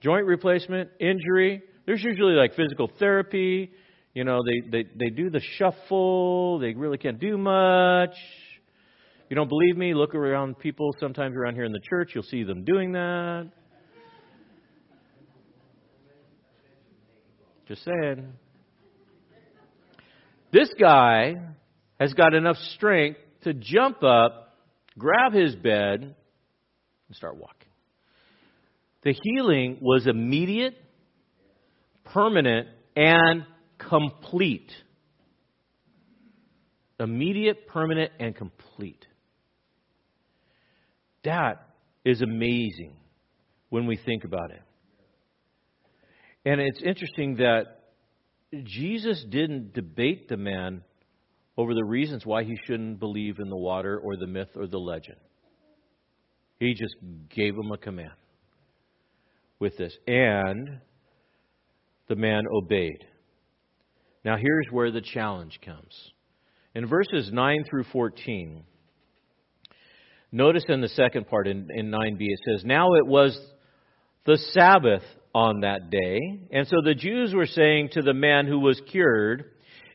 [0.00, 1.60] joint replacement, injury?
[1.86, 3.72] There's usually like physical therapy.
[4.14, 6.60] You know, they, they, they do the shuffle.
[6.60, 8.14] They really can't do much.
[9.28, 9.92] You don't believe me?
[9.92, 12.12] Look around people sometimes around here in the church.
[12.14, 13.50] You'll see them doing that.
[17.66, 18.34] Just saying.
[20.52, 21.34] This guy
[21.98, 24.43] has got enough strength to jump up,
[24.98, 26.14] grab his bed,
[27.08, 27.68] and start walking.
[29.02, 30.74] The healing was immediate,
[32.04, 33.44] permanent, and
[33.78, 34.72] complete.
[36.98, 39.04] Immediate, permanent, and complete.
[41.24, 41.68] That
[42.04, 42.94] is amazing
[43.68, 44.62] when we think about it.
[46.46, 47.80] And it's interesting that
[48.62, 50.82] Jesus didn't debate the man
[51.56, 54.78] over the reasons why he shouldn't believe in the water or the myth or the
[54.78, 55.18] legend.
[56.58, 56.94] He just
[57.34, 58.12] gave him a command
[59.58, 59.96] with this.
[60.06, 60.80] And
[62.08, 63.04] the man obeyed.
[64.24, 66.12] Now, here's where the challenge comes.
[66.74, 68.64] In verses 9 through 14,
[70.32, 73.38] notice in the second part, in, in 9b, it says, Now it was
[74.26, 75.02] the Sabbath
[75.34, 76.18] on that day.
[76.50, 79.44] And so the Jews were saying to the man who was cured,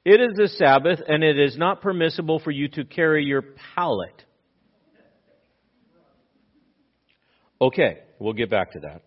[0.05, 3.43] It is the Sabbath, and it is not permissible for you to carry your
[3.75, 4.23] pallet.
[7.61, 9.01] Okay, we'll get back to that.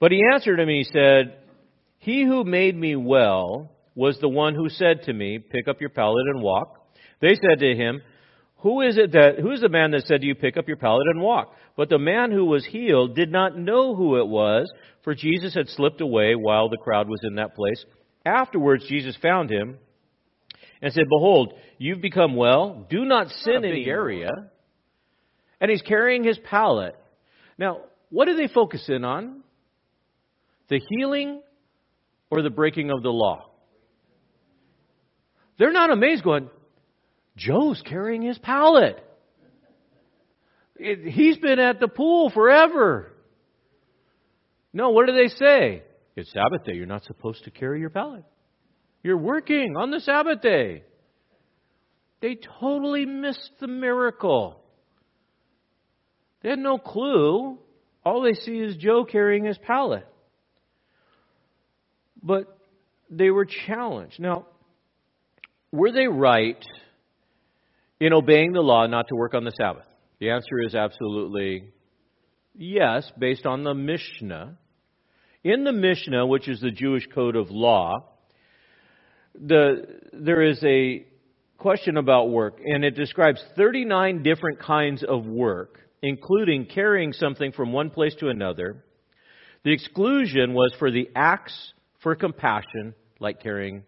[0.00, 1.36] But he answered him, he said,
[1.98, 5.90] He who made me well was the one who said to me, Pick up your
[5.90, 6.88] pallet and walk.
[7.20, 8.00] They said to him,
[8.58, 10.76] Who is it that who is the man that said to you, Pick up your
[10.78, 11.54] pallet and walk?
[11.76, 14.70] But the man who was healed did not know who it was,
[15.04, 17.84] for Jesus had slipped away while the crowd was in that place.
[18.24, 19.78] Afterwards Jesus found him
[20.82, 22.86] and said, Behold, you've become well.
[22.88, 24.30] Do not sin in the area.
[25.60, 26.94] And he's carrying his pallet.
[27.58, 29.42] Now, what do they focus in on?
[30.68, 31.40] The healing
[32.30, 33.50] or the breaking of the law?
[35.58, 36.50] They're not amazed going,
[37.36, 39.02] Joe's carrying his pallet.
[40.76, 43.12] It, he's been at the pool forever.
[44.72, 45.82] No, what do they say?
[46.16, 46.74] It's Sabbath day.
[46.74, 48.24] You're not supposed to carry your pallet.
[49.06, 50.82] You're working on the Sabbath day.
[52.20, 54.60] They totally missed the miracle.
[56.42, 57.56] They had no clue.
[58.04, 60.04] All they see is Joe carrying his pallet.
[62.20, 62.58] But
[63.08, 64.18] they were challenged.
[64.18, 64.46] Now,
[65.70, 66.64] were they right
[68.00, 69.86] in obeying the law not to work on the Sabbath?
[70.18, 71.70] The answer is absolutely
[72.56, 74.58] yes, based on the Mishnah.
[75.44, 78.15] In the Mishnah, which is the Jewish code of law,
[79.44, 81.06] the, there is a
[81.58, 87.72] question about work, and it describes 39 different kinds of work, including carrying something from
[87.72, 88.84] one place to another.
[89.64, 91.72] The exclusion was for the acts
[92.02, 93.82] for compassion, like carrying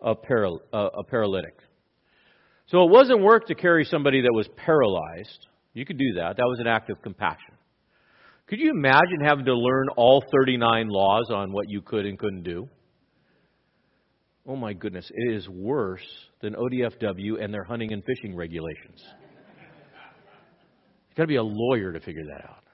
[0.00, 1.56] a, paral- a paralytic.
[2.68, 5.46] So it wasn't work to carry somebody that was paralyzed.
[5.74, 6.36] You could do that.
[6.36, 7.54] That was an act of compassion.
[8.46, 12.42] Could you imagine having to learn all 39 laws on what you could and couldn't
[12.42, 12.68] do?
[14.50, 16.04] Oh my goodness, it is worse
[16.40, 19.00] than ODFW and their hunting and fishing regulations.
[21.08, 22.64] You've got to be a lawyer to figure that out.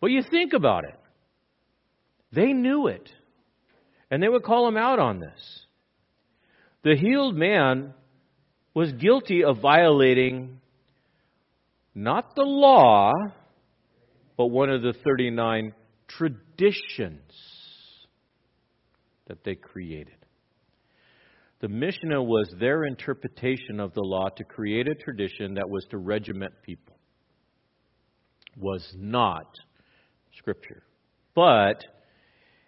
[0.00, 0.98] But you think about it.
[2.32, 3.08] They knew it.
[4.10, 5.60] And they would call him out on this.
[6.82, 7.94] The healed man
[8.74, 10.58] was guilty of violating
[11.94, 13.12] not the law,
[14.36, 15.72] but one of the 39
[16.08, 17.20] traditions
[19.28, 20.19] that they created.
[21.60, 25.98] The Mishnah was their interpretation of the law to create a tradition that was to
[25.98, 26.96] regiment people.
[28.56, 29.46] Was not
[30.38, 30.82] Scripture.
[31.34, 31.84] But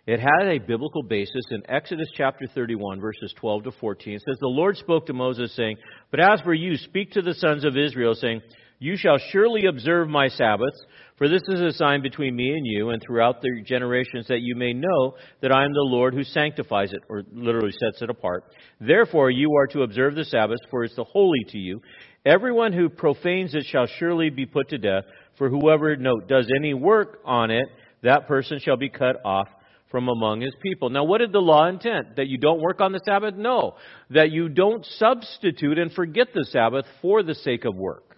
[0.06, 4.14] it had a biblical basis in Exodus chapter 31, verses 12 to 14.
[4.14, 5.76] It says, The Lord spoke to Moses, saying,
[6.10, 8.42] But as for you, speak to the sons of Israel, saying,
[8.82, 10.84] You shall surely observe my Sabbaths,
[11.16, 14.56] for this is a sign between me and you, and throughout the generations, that you
[14.56, 18.42] may know that I am the Lord who sanctifies it, or literally sets it apart.
[18.80, 21.80] Therefore, you are to observe the Sabbath, for it's the holy to you.
[22.26, 25.04] Everyone who profanes it shall surely be put to death,
[25.38, 27.66] for whoever, does any work on it,
[28.02, 29.46] that person shall be cut off
[29.92, 30.90] from among his people.
[30.90, 32.16] Now, what did the law intend?
[32.16, 33.36] That you don't work on the Sabbath?
[33.36, 33.76] No.
[34.10, 38.11] That you don't substitute and forget the Sabbath for the sake of work.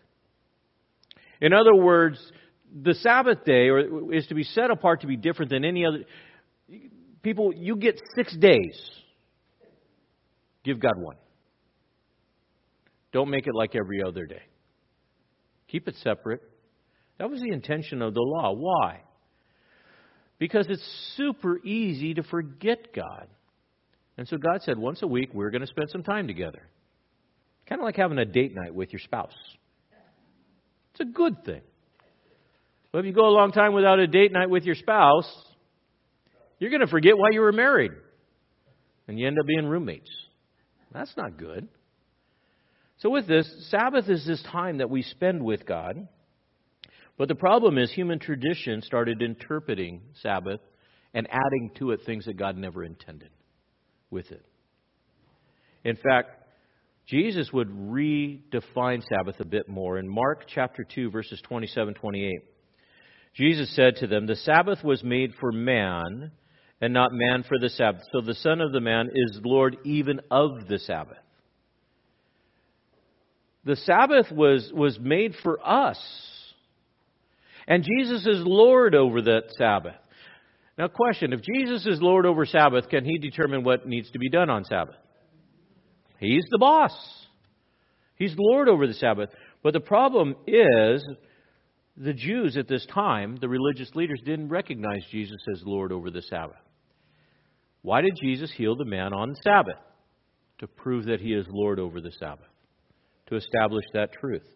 [1.45, 2.19] In other words,
[2.75, 3.69] the Sabbath day
[4.13, 6.05] is to be set apart to be different than any other.
[7.23, 8.81] People, you get six days.
[10.65, 11.17] Give God one.
[13.13, 14.41] Don't make it like every other day.
[15.69, 16.41] Keep it separate.
[17.19, 18.55] That was the intention of the law.
[18.55, 19.03] Why?
[20.39, 23.29] Because it's super easy to forget God.
[24.17, 26.63] And so God said, once a week, we're going to spend some time together.
[27.69, 29.35] Kind of like having a date night with your spouse.
[30.95, 31.63] It's a good thing.
[32.93, 35.29] But if you go a long time without a date night with your spouse,
[36.61, 37.91] you're going to forget why you were married.
[39.09, 40.11] And you end up being roommates.
[40.93, 41.67] That's not good.
[42.99, 46.07] So, with this, Sabbath is this time that we spend with God.
[47.19, 50.61] But the problem is, human tradition started interpreting Sabbath
[51.13, 53.31] and adding to it things that God never intended
[54.11, 54.45] with it.
[55.83, 56.44] In fact,
[57.07, 59.99] Jesus would redefine Sabbath a bit more.
[59.99, 62.33] In Mark chapter 2, verses 27 28,
[63.35, 66.33] Jesus said to them, The Sabbath was made for man,
[66.81, 68.03] and not man for the Sabbath.
[68.13, 71.19] So the Son of the Man is Lord even of the Sabbath.
[73.65, 75.99] The Sabbath was, was made for us.
[77.67, 79.95] And Jesus is Lord over that Sabbath.
[80.77, 84.29] Now, question if Jesus is Lord over Sabbath, can he determine what needs to be
[84.29, 84.97] done on Sabbath?
[86.25, 86.93] He's the boss,
[88.17, 89.31] he's Lord over the Sabbath.
[89.63, 91.05] But the problem is,
[91.97, 96.23] the Jews at this time, the religious leaders, didn't recognize Jesus as Lord over the
[96.23, 96.57] Sabbath.
[97.83, 99.79] Why did Jesus heal the man on the Sabbath?
[100.59, 102.49] To prove that he is Lord over the Sabbath,
[103.29, 104.47] to establish that truth.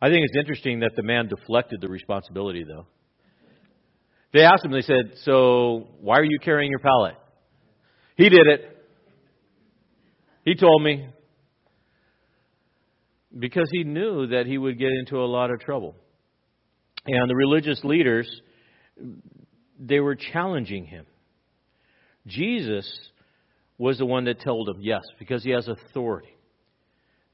[0.00, 2.86] I think it's interesting that the man deflected the responsibility, though.
[4.32, 7.14] They asked him, they said, So, why are you carrying your pallet?
[8.16, 8.77] He did it.
[10.48, 11.06] He told me.
[13.38, 15.94] Because he knew that he would get into a lot of trouble.
[17.06, 18.26] And the religious leaders,
[19.78, 21.04] they were challenging him.
[22.26, 22.90] Jesus
[23.76, 26.34] was the one that told him, yes, because he has authority.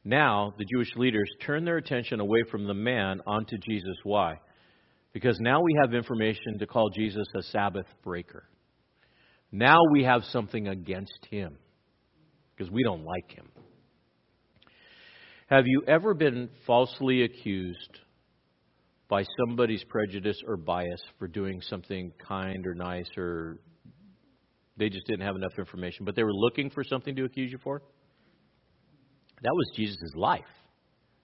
[0.04, 3.96] Now, the Jewish leaders turn their attention away from the man onto Jesus.
[4.02, 4.40] Why?
[5.12, 8.48] Because now we have information to call Jesus a Sabbath breaker.
[9.52, 11.58] Now we have something against him
[12.56, 13.46] because we don't like him.
[15.48, 17.98] Have you ever been falsely accused
[19.08, 23.58] by somebody's prejudice or bias for doing something kind or nice or
[24.76, 27.58] they just didn't have enough information, but they were looking for something to accuse you
[27.58, 27.82] for?
[29.42, 30.42] That was Jesus' life.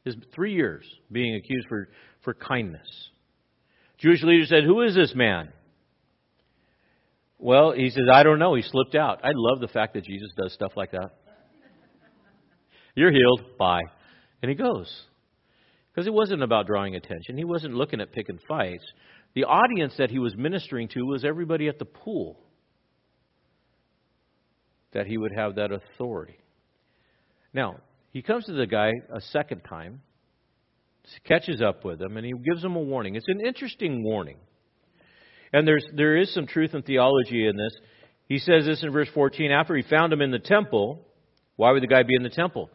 [0.04, 1.88] His three years being accused for,
[2.22, 2.86] for kindness.
[3.98, 5.50] Jewish leaders said, Who is this man?
[7.38, 8.54] Well, he says, I don't know.
[8.54, 9.24] He slipped out.
[9.24, 11.12] I love the fact that Jesus does stuff like that.
[12.94, 13.42] You're healed.
[13.58, 13.82] Bye.
[14.42, 14.90] And he goes.
[15.92, 17.36] Because it wasn't about drawing attention.
[17.36, 18.84] He wasn't looking at picking fights.
[19.34, 22.38] The audience that he was ministering to was everybody at the pool.
[24.92, 26.38] That he would have that authority.
[27.52, 27.76] Now,
[28.12, 30.02] he comes to the guy a second time,
[31.24, 33.14] catches up with him, and he gives him a warning.
[33.14, 34.38] It's an interesting warning.
[35.52, 37.72] And there's, there is some truth and theology in this.
[38.28, 41.04] He says this in verse 14 after he found him in the temple.
[41.56, 42.70] Why would the guy be in the temple?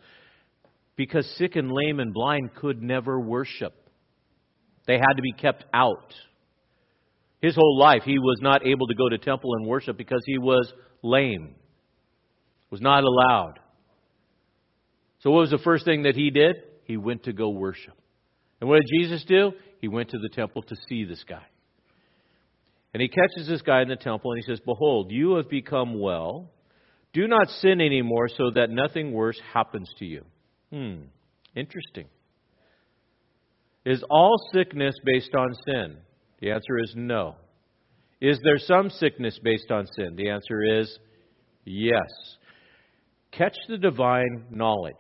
[0.96, 3.74] Because sick and lame and blind could never worship.
[4.88, 6.14] They had to be kept out.
[7.42, 10.38] His whole life, he was not able to go to temple and worship because he
[10.38, 10.72] was
[11.02, 11.56] lame,
[12.70, 13.60] was not allowed.
[15.20, 16.56] So, what was the first thing that he did?
[16.86, 17.94] He went to go worship.
[18.62, 19.54] And what did Jesus do?
[19.82, 21.44] He went to the temple to see this guy.
[22.94, 26.00] And he catches this guy in the temple and he says, Behold, you have become
[26.00, 26.50] well.
[27.16, 30.26] Do not sin anymore so that nothing worse happens to you.
[30.70, 31.04] Hmm,
[31.56, 32.08] interesting.
[33.86, 35.96] Is all sickness based on sin?
[36.42, 37.36] The answer is no.
[38.20, 40.18] Is there some sickness based on sin?
[40.18, 41.00] The answer is
[41.64, 42.36] yes.
[43.32, 44.94] Catch the divine knowledge.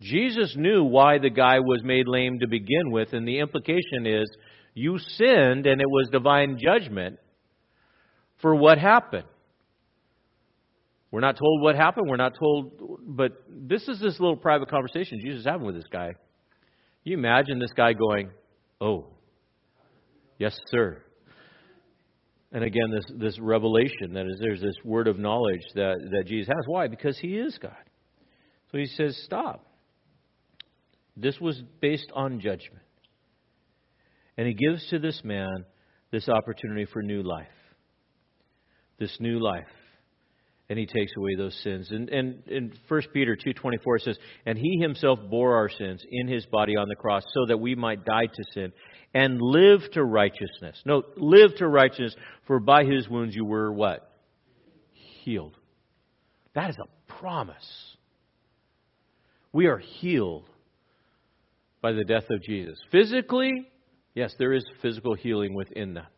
[0.00, 4.30] Jesus knew why the guy was made lame to begin with, and the implication is
[4.74, 7.18] you sinned, and it was divine judgment
[8.40, 9.26] for what happened.
[11.16, 12.10] We're not told what happened.
[12.10, 12.72] We're not told,
[13.06, 16.12] but this is this little private conversation Jesus is having with this guy.
[17.04, 18.28] You imagine this guy going,
[18.82, 19.06] "Oh,
[20.36, 21.02] yes, sir."
[22.52, 26.48] And again, this this revelation that is there's this word of knowledge that that Jesus
[26.48, 26.66] has.
[26.66, 26.86] Why?
[26.86, 27.72] Because He is God.
[28.70, 29.64] So He says, "Stop."
[31.16, 32.84] This was based on judgment.
[34.36, 35.64] And he gives to this man
[36.10, 37.46] this opportunity for new life.
[38.98, 39.64] This new life.
[40.68, 41.90] And he takes away those sins.
[41.90, 46.44] And, and in 1 Peter 2.24 says, And he himself bore our sins in his
[46.46, 48.72] body on the cross so that we might die to sin
[49.14, 50.80] and live to righteousness.
[50.84, 54.10] No, live to righteousness, for by his wounds you were what?
[55.22, 55.56] Healed.
[56.54, 57.96] That is a promise.
[59.52, 60.48] We are healed
[61.80, 62.76] by the death of Jesus.
[62.90, 63.68] Physically,
[64.16, 66.10] Yes, there is physical healing within that.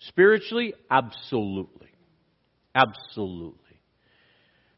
[0.00, 1.93] Spiritually, absolutely.
[2.74, 3.60] Absolutely.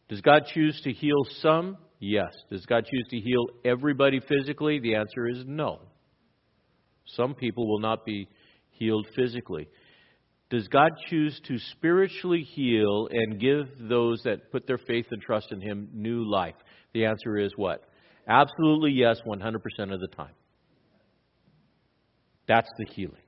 [0.09, 1.79] Does God choose to heal some?
[1.99, 2.33] Yes.
[2.51, 4.79] Does God choose to heal everybody physically?
[4.79, 5.81] The answer is no.
[7.07, 8.29] Some people will not be
[8.71, 9.69] healed physically.
[10.51, 15.51] Does God choose to spiritually heal and give those that put their faith and trust
[15.51, 16.55] in Him new life?
[16.93, 17.83] The answer is what?
[18.29, 19.57] Absolutely yes, 100%
[19.93, 20.35] of the time.
[22.47, 23.26] That's the healing.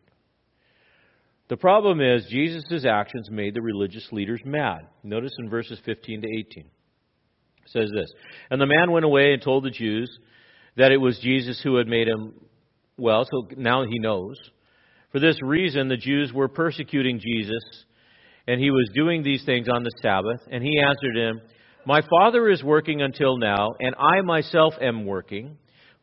[1.48, 4.80] The problem is, Jesus' actions made the religious leaders mad.
[5.02, 6.64] Notice in verses 15 to 18.
[6.64, 6.70] It
[7.66, 8.10] says this
[8.50, 10.10] And the man went away and told the Jews
[10.76, 12.34] that it was Jesus who had made him
[12.98, 14.36] well, so now he knows.
[15.12, 17.84] For this reason, the Jews were persecuting Jesus,
[18.46, 20.40] and he was doing these things on the Sabbath.
[20.50, 21.40] And he answered him,
[21.86, 25.56] My Father is working until now, and I myself am working.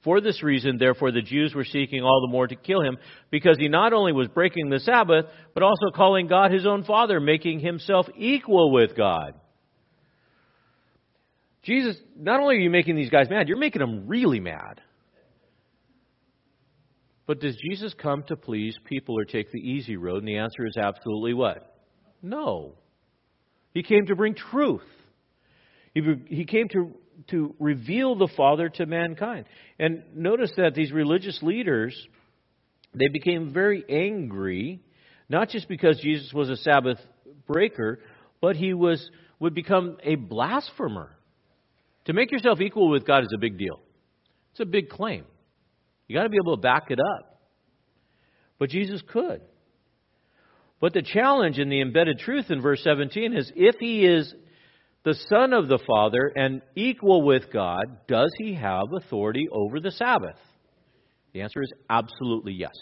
[0.05, 2.97] For this reason, therefore, the Jews were seeking all the more to kill him,
[3.31, 7.19] because he not only was breaking the Sabbath, but also calling God his own Father,
[7.19, 9.33] making himself equal with God.
[11.63, 14.79] Jesus, not only are you making these guys mad, you're making them really mad.
[17.25, 20.19] But does Jesus come to please people or take the easy road?
[20.19, 21.75] And the answer is absolutely what?
[22.21, 22.75] No.
[23.73, 24.85] He came to bring truth.
[25.95, 26.93] He, he came to
[27.27, 29.45] to reveal the Father to mankind.
[29.79, 31.95] And notice that these religious leaders,
[32.93, 34.81] they became very angry,
[35.29, 36.99] not just because Jesus was a Sabbath
[37.47, 37.99] breaker,
[38.41, 39.09] but he was
[39.39, 41.11] would become a blasphemer.
[42.05, 43.79] To make yourself equal with God is a big deal.
[44.51, 45.25] It's a big claim.
[46.07, 47.41] You got to be able to back it up.
[48.59, 49.41] But Jesus could.
[50.79, 54.33] But the challenge in the embedded truth in verse 17 is if he is
[55.05, 59.91] the Son of the Father and equal with God, does he have authority over the
[59.91, 60.35] Sabbath?
[61.31, 62.73] The answer is absolutely yes.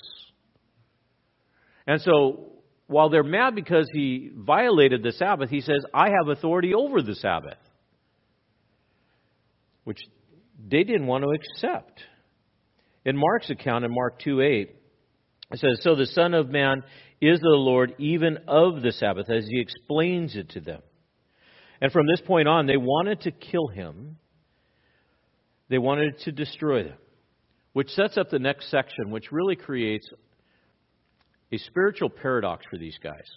[1.86, 2.54] And so,
[2.88, 7.16] while they're mad because he violated the Sabbath, he says, I have authority over the
[7.16, 7.58] Sabbath.
[9.84, 10.00] Which
[10.66, 12.04] they didn't want to accept.
[13.04, 14.76] In Mark's account, in Mark 2 8,
[15.52, 16.84] it says, So the Son of Man
[17.20, 20.82] is the Lord even of the Sabbath, as he explains it to them.
[21.84, 24.16] And from this point on, they wanted to kill him.
[25.68, 26.98] They wanted to destroy them.
[27.74, 30.08] Which sets up the next section, which really creates
[31.52, 33.30] a spiritual paradox for these guys.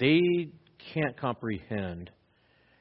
[0.00, 0.48] They
[0.92, 2.10] can't comprehend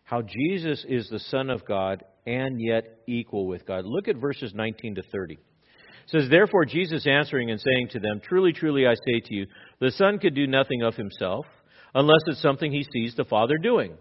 [0.03, 3.85] how Jesus is the Son of God and yet equal with God.
[3.85, 5.35] Look at verses 19 to 30.
[5.35, 5.39] It
[6.07, 9.45] says, Therefore Jesus answering and saying to them, Truly, truly, I say to you,
[9.79, 11.45] the Son could do nothing of himself,
[11.93, 13.95] unless it's something he sees the Father doing.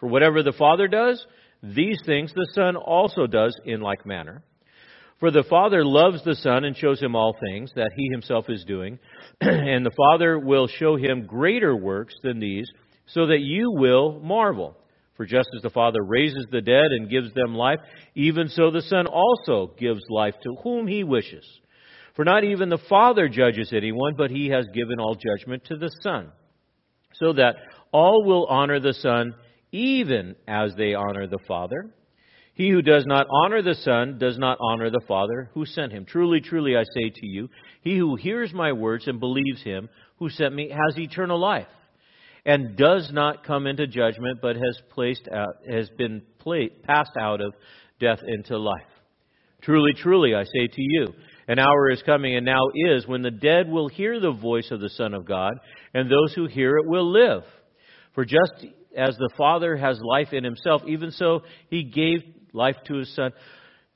[0.00, 1.24] For whatever the Father does,
[1.62, 4.42] these things the Son also does in like manner.
[5.18, 8.64] For the Father loves the Son and shows him all things that he himself is
[8.64, 8.98] doing,
[9.40, 12.70] and the Father will show him greater works than these,
[13.06, 14.76] so that you will marvel.
[15.16, 17.80] For just as the Father raises the dead and gives them life,
[18.14, 21.44] even so the Son also gives life to whom he wishes.
[22.14, 25.90] For not even the Father judges anyone, but he has given all judgment to the
[26.02, 26.30] Son,
[27.14, 27.56] so that
[27.90, 29.34] all will honor the Son
[29.72, 31.90] even as they honor the Father.
[32.54, 36.04] He who does not honor the Son does not honor the Father who sent him.
[36.04, 37.48] Truly, truly, I say to you,
[37.82, 39.88] he who hears my words and believes him
[40.18, 41.68] who sent me has eternal life,
[42.44, 46.22] and does not come into judgment, but has placed out, has been
[46.84, 47.54] passed out of
[48.00, 48.82] death into life.
[49.62, 51.08] Truly, truly, I say to you,
[51.46, 54.80] an hour is coming and now is when the dead will hear the voice of
[54.80, 55.54] the Son of God,
[55.94, 57.42] and those who hear it will live.
[58.14, 58.66] For just
[58.96, 62.20] as the Father has life in himself, even so he gave
[62.52, 63.32] life to his Son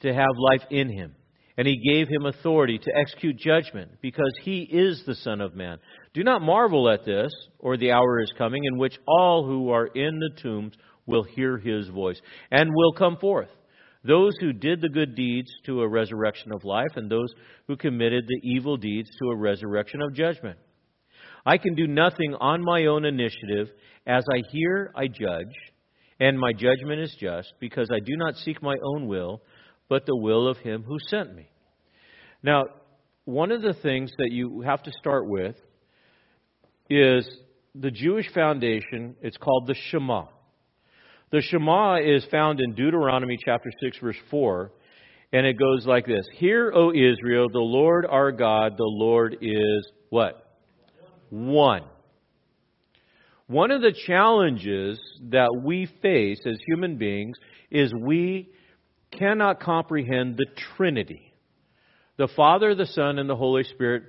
[0.03, 1.15] to have life in him.
[1.57, 5.79] And he gave him authority to execute judgment, because he is the Son of Man.
[6.15, 9.87] Do not marvel at this, or the hour is coming in which all who are
[9.87, 10.75] in the tombs
[11.07, 12.21] will hear his voice,
[12.51, 13.51] and will come forth.
[14.05, 17.33] Those who did the good deeds to a resurrection of life, and those
[17.69, 20.59] who committed the evil deeds to a resurrection of judgment.
[21.45, 23.69] I can do nothing on my own initiative.
[24.07, 25.55] As I hear, I judge
[26.23, 29.43] and my judgment is just, because I do not seek my own will,
[29.89, 31.51] but the will of him who sent me.
[32.45, 32.67] Now,
[33.25, 35.57] one of the things that you have to start with
[36.89, 37.29] is
[37.75, 39.17] the Jewish foundation.
[39.21, 40.27] It's called the Shema.
[41.33, 44.71] The Shema is found in Deuteronomy chapter 6, verse 4,
[45.33, 49.91] and it goes like this Hear, O Israel, the Lord our God, the Lord is
[50.11, 50.57] what?
[51.31, 51.83] One.
[53.47, 54.99] One of the challenges
[55.31, 57.37] that we face as human beings
[57.71, 58.51] is we
[59.11, 61.33] cannot comprehend the Trinity.
[62.17, 64.05] The Father, the Son, and the Holy Spirit,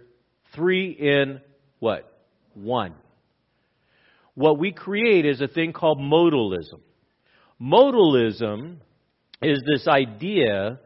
[0.56, 1.42] three in
[1.80, 2.10] what?
[2.54, 2.94] One.
[4.36, 6.82] What we create is a thing called modalism.
[7.62, 8.78] Modalism
[9.42, 10.80] is this idea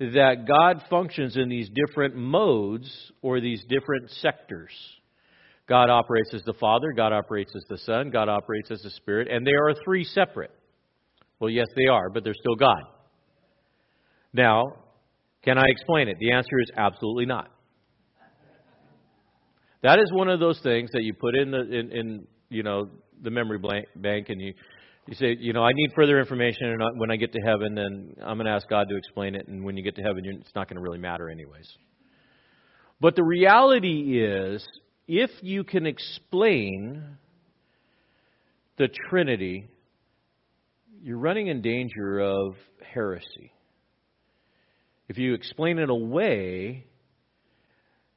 [0.00, 4.70] that God functions in these different modes or these different sectors.
[5.68, 9.28] God operates as the Father, God operates as the Son, God operates as the Spirit,
[9.30, 10.50] and they are three separate.
[11.40, 12.82] Well, yes, they are, but they're still God.
[14.32, 14.64] Now,
[15.42, 16.16] can I explain it?
[16.18, 17.50] The answer is absolutely not.
[19.82, 22.88] That is one of those things that you put in the in, in you know
[23.22, 24.54] the memory bank, and you
[25.06, 28.14] you say, you know, I need further information, and when I get to heaven, then
[28.20, 30.54] I'm going to ask God to explain it, and when you get to heaven, it's
[30.54, 31.66] not going to really matter anyways.
[33.00, 34.66] But the reality is,
[35.08, 37.02] if you can explain
[38.76, 39.66] the Trinity,
[41.02, 42.54] you're running in danger of
[42.92, 43.52] heresy.
[45.08, 46.84] If you explain it away,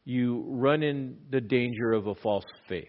[0.04, 2.88] you run in the danger of a false faith.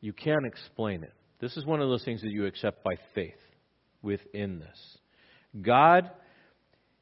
[0.00, 1.12] You can't explain it.
[1.40, 3.34] This is one of those things that you accept by faith
[4.00, 4.98] within this.
[5.60, 6.10] God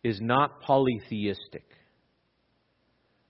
[0.02, 1.64] is not polytheistic.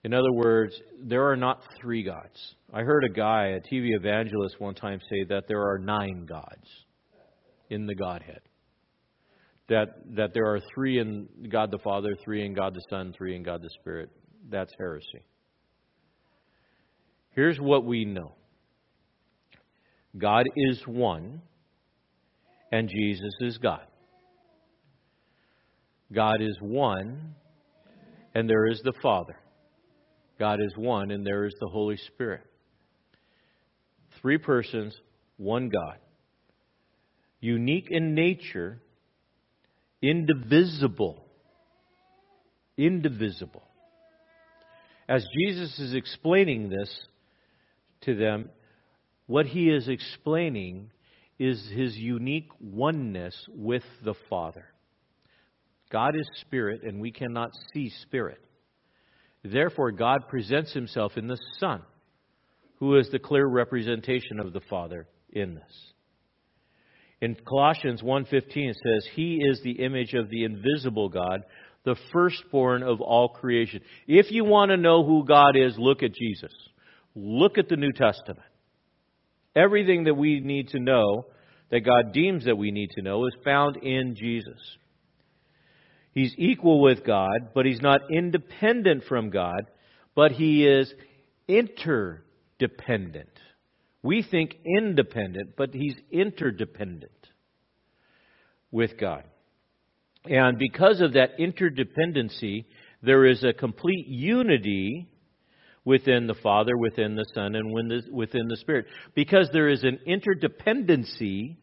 [0.05, 2.55] In other words, there are not three gods.
[2.73, 6.69] I heard a guy, a TV evangelist, one time say that there are nine gods
[7.71, 8.41] in the Godhead.
[9.71, 13.35] That, that there are three in God the Father, three in God the Son, three
[13.35, 14.11] in God the Spirit.
[14.51, 15.25] That's heresy.
[17.31, 18.35] Here's what we know
[20.19, 21.41] God is one,
[22.71, 23.87] and Jesus is God.
[26.13, 27.35] God is one,
[28.35, 29.37] and there is the Father.
[30.39, 32.43] God is one, and there is the Holy Spirit.
[34.21, 34.95] Three persons,
[35.37, 35.99] one God.
[37.41, 38.81] Unique in nature,
[40.03, 41.25] indivisible.
[42.77, 43.63] Indivisible.
[45.09, 46.91] As Jesus is explaining this
[48.03, 48.51] to them,
[49.27, 50.91] what he is explaining
[51.39, 54.67] is his unique oneness with the Father.
[55.91, 58.41] God is spirit, and we cannot see spirit.
[59.45, 61.83] Therefore, God presents himself in the Son,
[62.79, 65.93] who is the clear representation of the Father in this.
[67.21, 71.45] In Colossians 1:15 it says, "He is the image of the invisible God,
[71.85, 76.13] the firstborn of all creation." If you want to know who God is, look at
[76.13, 76.53] Jesus.
[77.15, 78.47] Look at the New Testament.
[79.55, 81.27] Everything that we need to know,
[81.69, 84.79] that God deems that we need to know, is found in Jesus.
[86.15, 89.63] He's equal with God, but he's not independent from God,
[90.15, 90.93] but he is
[91.49, 93.29] interdependent.
[94.03, 97.11] We think independent, but he's interdependent
[98.71, 99.25] with God.
[100.25, 102.67] And because of that interdependency,
[103.03, 105.09] there is a complete unity
[105.85, 107.73] within the Father, within the Son, and
[108.13, 108.87] within the Spirit.
[109.15, 111.57] Because there is an interdependency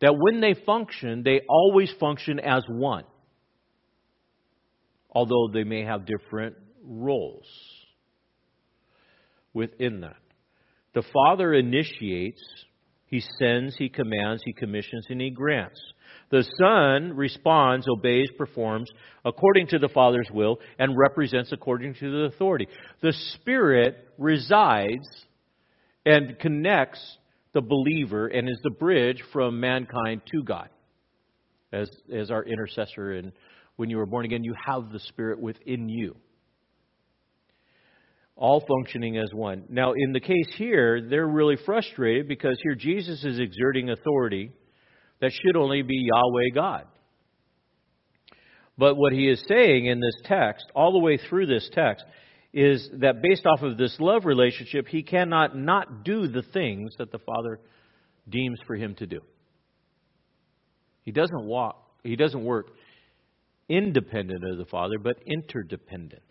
[0.00, 3.04] that when they function, they always function as one,
[5.16, 6.54] although they may have different
[6.84, 7.46] roles
[9.54, 10.18] within that.
[10.92, 12.42] The Father initiates,
[13.06, 15.80] He sends, He commands, He commissions, and He grants.
[16.30, 18.90] The Son responds, obeys, performs
[19.24, 22.68] according to the Father's will, and represents according to the authority.
[23.00, 25.08] The Spirit resides
[26.04, 27.00] and connects
[27.54, 30.68] the believer and is the bridge from mankind to God
[31.72, 33.12] as, as our intercessor.
[33.12, 33.32] And
[33.76, 36.16] when you were born again, you have the Spirit within you.
[38.34, 39.64] All functioning as one.
[39.68, 44.50] Now, in the case here, they're really frustrated because here Jesus is exerting authority
[45.20, 46.86] that should only be Yahweh God.
[48.78, 52.04] But what he is saying in this text, all the way through this text,
[52.52, 57.10] is that based off of this love relationship, he cannot not do the things that
[57.10, 57.60] the Father
[58.28, 59.20] deems for him to do.
[61.04, 62.66] He doesn't walk, he doesn't work
[63.68, 66.22] independent of the Father, but interdependent.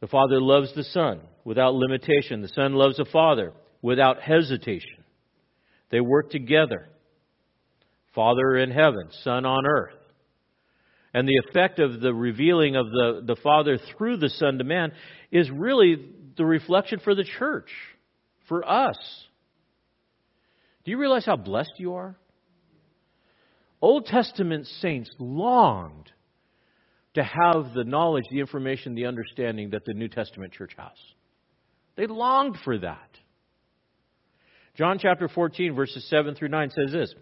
[0.00, 2.42] The Father loves the Son without limitation.
[2.42, 5.04] The Son loves the Father without hesitation.
[5.90, 6.88] They work together.
[8.14, 9.94] Father in heaven, Son on earth.
[11.12, 14.92] And the effect of the revealing of the, the Father through the Son to man
[15.30, 15.96] is really
[16.36, 17.70] the reflection for the church,
[18.48, 18.96] for us.
[20.84, 22.16] Do you realize how blessed you are?
[23.84, 26.10] Old Testament saints longed
[27.12, 30.96] to have the knowledge, the information, the understanding that the New Testament church has.
[31.94, 33.10] They longed for that.
[34.78, 37.14] John chapter 14, verses 7 through 9 says this.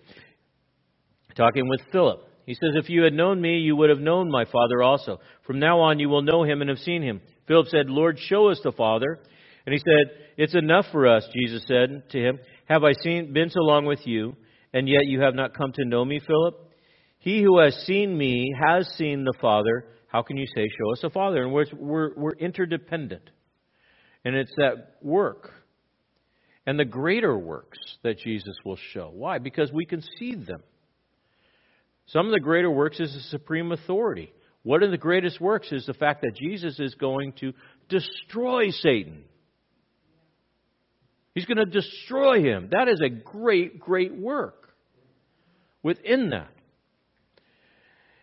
[1.35, 2.21] Talking with Philip.
[2.47, 5.19] He says, If you had known me, you would have known my Father also.
[5.45, 7.23] From now on, you will know him and have seen him.
[7.49, 9.19] Philip said, Lord, show us the Father.
[9.67, 12.39] And he said, It's enough for us, Jesus said to him.
[12.67, 14.37] Have I seen, been so long with you,
[14.73, 16.55] and yet you have not come to know me, Philip?
[17.19, 19.87] He who has seen me has seen the Father.
[20.09, 21.43] How can you say, Show us the Father?
[21.43, 23.31] And we're, we're, we're interdependent.
[24.25, 25.51] And it's that work
[26.67, 29.11] and the greater works that Jesus will show.
[29.13, 29.39] Why?
[29.39, 30.63] Because we can see them.
[32.07, 34.33] Some of the greater works is the supreme authority.
[34.63, 37.53] One of the greatest works is the fact that Jesus is going to
[37.89, 39.25] destroy Satan.
[41.35, 42.69] He's going to destroy him.
[42.71, 44.62] That is a great, great work
[45.83, 46.51] within that.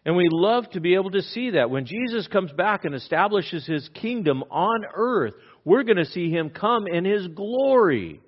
[0.05, 1.69] And we love to be able to see that.
[1.69, 5.33] When Jesus comes back and establishes his kingdom on earth,
[5.65, 8.21] we're going to see him come in his glory.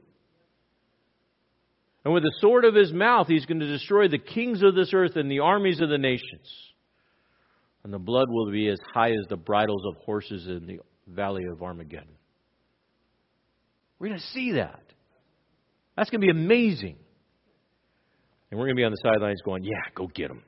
[2.03, 4.91] And with the sword of his mouth, he's going to destroy the kings of this
[4.93, 6.47] earth and the armies of the nations.
[7.83, 11.45] And the blood will be as high as the bridles of horses in the valley
[11.45, 12.15] of Armageddon.
[13.97, 14.81] We're going to see that.
[15.95, 16.97] That's going to be amazing.
[18.51, 20.43] And we're going to be on the sidelines going, yeah, go get them.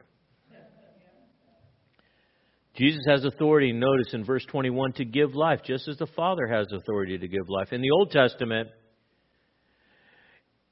[2.76, 6.68] Jesus has authority, notice in verse 21, to give life, just as the Father has
[6.74, 7.72] authority to give life.
[7.72, 8.70] In the Old Testament,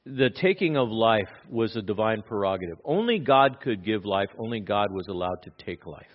[0.06, 2.78] the taking of life was a divine prerogative.
[2.84, 6.06] Only God could give life, only God was allowed to take life.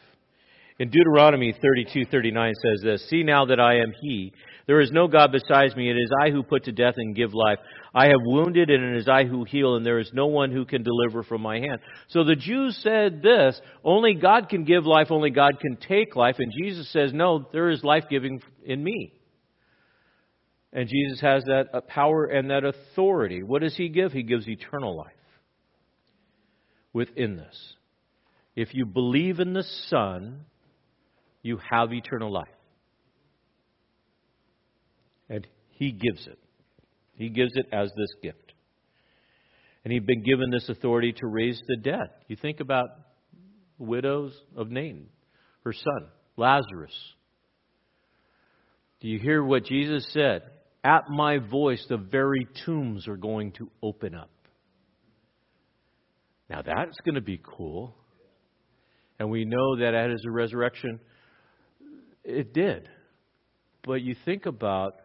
[0.78, 4.32] In Deuteronomy 32:39 says this, "See now that I am he,
[4.66, 7.32] there is no god besides me, it is I who put to death and give
[7.32, 7.58] life.
[7.96, 10.66] I have wounded and it is I who heal and there is no one who
[10.66, 15.10] can deliver from my hand." So the Jews said this, only God can give life,
[15.10, 19.14] only God can take life, and Jesus says, "No, there is life-giving in me."
[20.72, 23.42] And Jesus has that uh, power and that authority.
[23.42, 24.12] What does he give?
[24.12, 25.12] He gives eternal life
[26.92, 27.74] within this.
[28.54, 30.44] If you believe in the Son,
[31.40, 32.48] you have eternal life.
[35.30, 36.38] And he gives it.
[37.16, 38.52] He gives it as this gift.
[39.84, 42.10] And he'd been given this authority to raise the dead.
[42.28, 42.88] You think about
[43.78, 45.06] widows of Nain,
[45.64, 46.94] her son, Lazarus.
[49.00, 50.42] Do you hear what Jesus said?
[50.82, 54.30] At my voice, the very tombs are going to open up.
[56.48, 57.94] Now that's going to be cool.
[59.18, 61.00] And we know that at his resurrection,
[62.22, 62.88] it did.
[63.84, 64.96] But you think about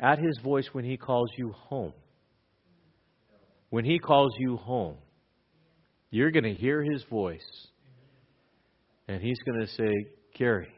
[0.00, 1.92] at his voice when he calls you home.
[3.70, 4.96] When he calls you home,
[6.10, 7.68] you're going to hear his voice
[9.08, 9.92] And he's going to say,
[10.34, 10.72] Gary,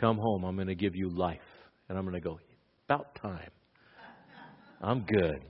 [0.00, 0.44] come home.
[0.44, 1.40] I'm going to give you life.
[1.88, 2.40] And I'm going to go,
[2.86, 3.50] about time.
[4.80, 5.40] I'm good.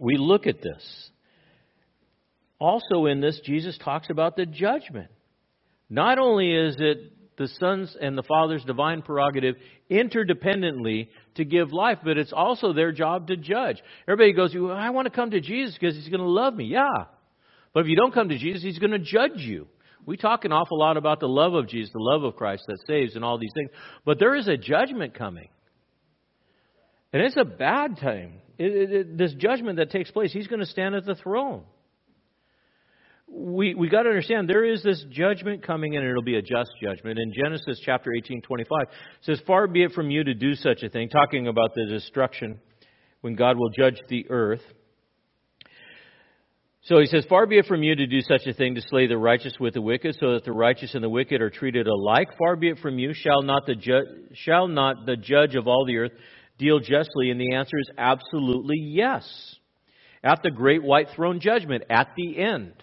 [0.00, 1.10] We look at this.
[2.58, 5.10] Also, in this, Jesus talks about the judgment.
[5.90, 9.56] Not only is it the Son's and the Father's divine prerogative
[9.90, 13.82] interdependently to give life, but it's also their job to judge.
[14.08, 16.66] Everybody goes, well, I want to come to Jesus because he's going to love me.
[16.66, 17.04] Yeah.
[17.72, 19.66] But if you don't come to Jesus, he's going to judge you.
[20.06, 22.78] We talk an awful lot about the love of Jesus, the love of Christ that
[22.86, 23.70] saves, and all these things.
[24.04, 25.48] But there is a judgment coming.
[27.12, 28.34] And it's a bad time.
[28.58, 31.64] It, it, it, this judgment that takes place, he's going to stand at the throne.
[33.26, 36.70] We we got to understand there is this judgment coming, and it'll be a just
[36.82, 37.18] judgment.
[37.18, 38.86] In Genesis chapter eighteen twenty five,
[39.22, 42.60] says, "Far be it from you to do such a thing," talking about the destruction
[43.22, 44.62] when God will judge the earth.
[46.82, 49.06] So he says, Far be it from you to do such a thing, to slay
[49.06, 52.28] the righteous with the wicked, so that the righteous and the wicked are treated alike.
[52.36, 55.86] Far be it from you, shall not the, ju- shall not the judge of all
[55.86, 56.12] the earth
[56.58, 57.30] deal justly?
[57.30, 59.56] And the answer is absolutely yes.
[60.22, 62.74] At the great white throne judgment, at the end,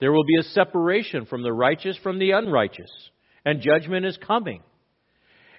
[0.00, 2.90] there will be a separation from the righteous from the unrighteous,
[3.44, 4.62] and judgment is coming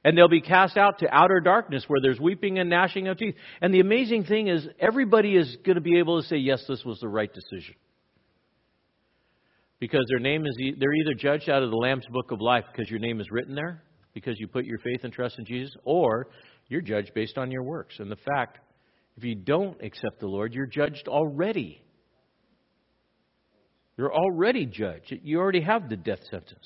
[0.08, 3.36] and they'll be cast out to outer darkness where there's weeping and gnashing of teeth.
[3.62, 6.84] And the amazing thing is, everybody is going to be able to say, yes, this
[6.86, 7.76] was the right decision.
[9.80, 12.90] Because their name is, they're either judged out of the Lamb's book of life because
[12.90, 13.84] your name is written there,
[14.14, 16.30] because you put your faith and trust in Jesus, or
[16.70, 17.96] you're judged based on your works.
[18.00, 18.60] And the fact,
[19.18, 21.82] if you don't accept the Lord, you're judged already.
[23.98, 25.14] You're already judged.
[25.24, 26.66] You already have the death sentence.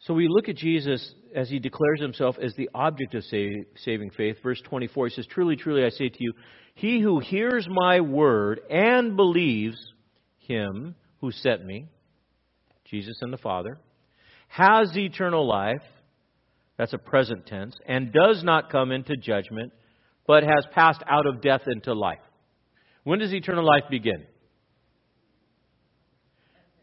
[0.00, 4.36] So we look at Jesus as he declares himself as the object of saving faith.
[4.42, 6.32] Verse 24, he says, Truly, truly, I say to you,
[6.74, 9.76] he who hears my word and believes
[10.38, 11.86] him who sent me,
[12.84, 13.78] Jesus and the Father,
[14.48, 15.82] has eternal life,
[16.76, 19.72] that's a present tense, and does not come into judgment,
[20.26, 22.18] but has passed out of death into life.
[23.04, 24.24] When does eternal life begin?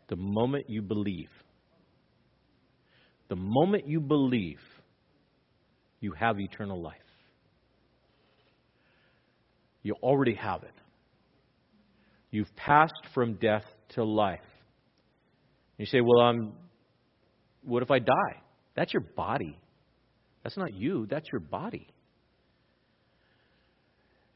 [0.10, 1.30] The moment you believe.
[3.30, 4.60] The moment you believe,
[6.00, 6.96] you have eternal life.
[9.84, 10.74] You already have it.
[12.32, 14.40] You've passed from death to life.
[15.78, 16.54] You say, Well, I'm,
[17.64, 18.42] what if I die?
[18.76, 19.58] That's your body.
[20.44, 21.88] That's not you, that's your body.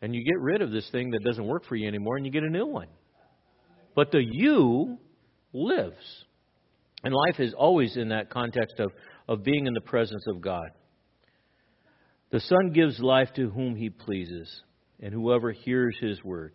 [0.01, 2.31] And you get rid of this thing that doesn't work for you anymore and you
[2.31, 2.89] get a new one.
[3.95, 4.97] But the you
[5.53, 6.25] lives.
[7.03, 8.91] And life is always in that context of,
[9.27, 10.69] of being in the presence of God.
[12.31, 14.49] The Son gives life to whom He pleases,
[14.99, 16.53] and whoever hears His word.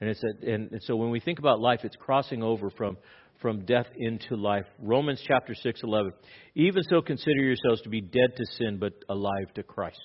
[0.00, 2.96] And, it's a, and, so when we think about life, it's crossing over from,
[3.40, 4.64] from death into life.
[4.80, 6.12] Romans chapter 6, 11.
[6.54, 10.00] Even so, consider yourselves to be dead to sin, but alive to Christ.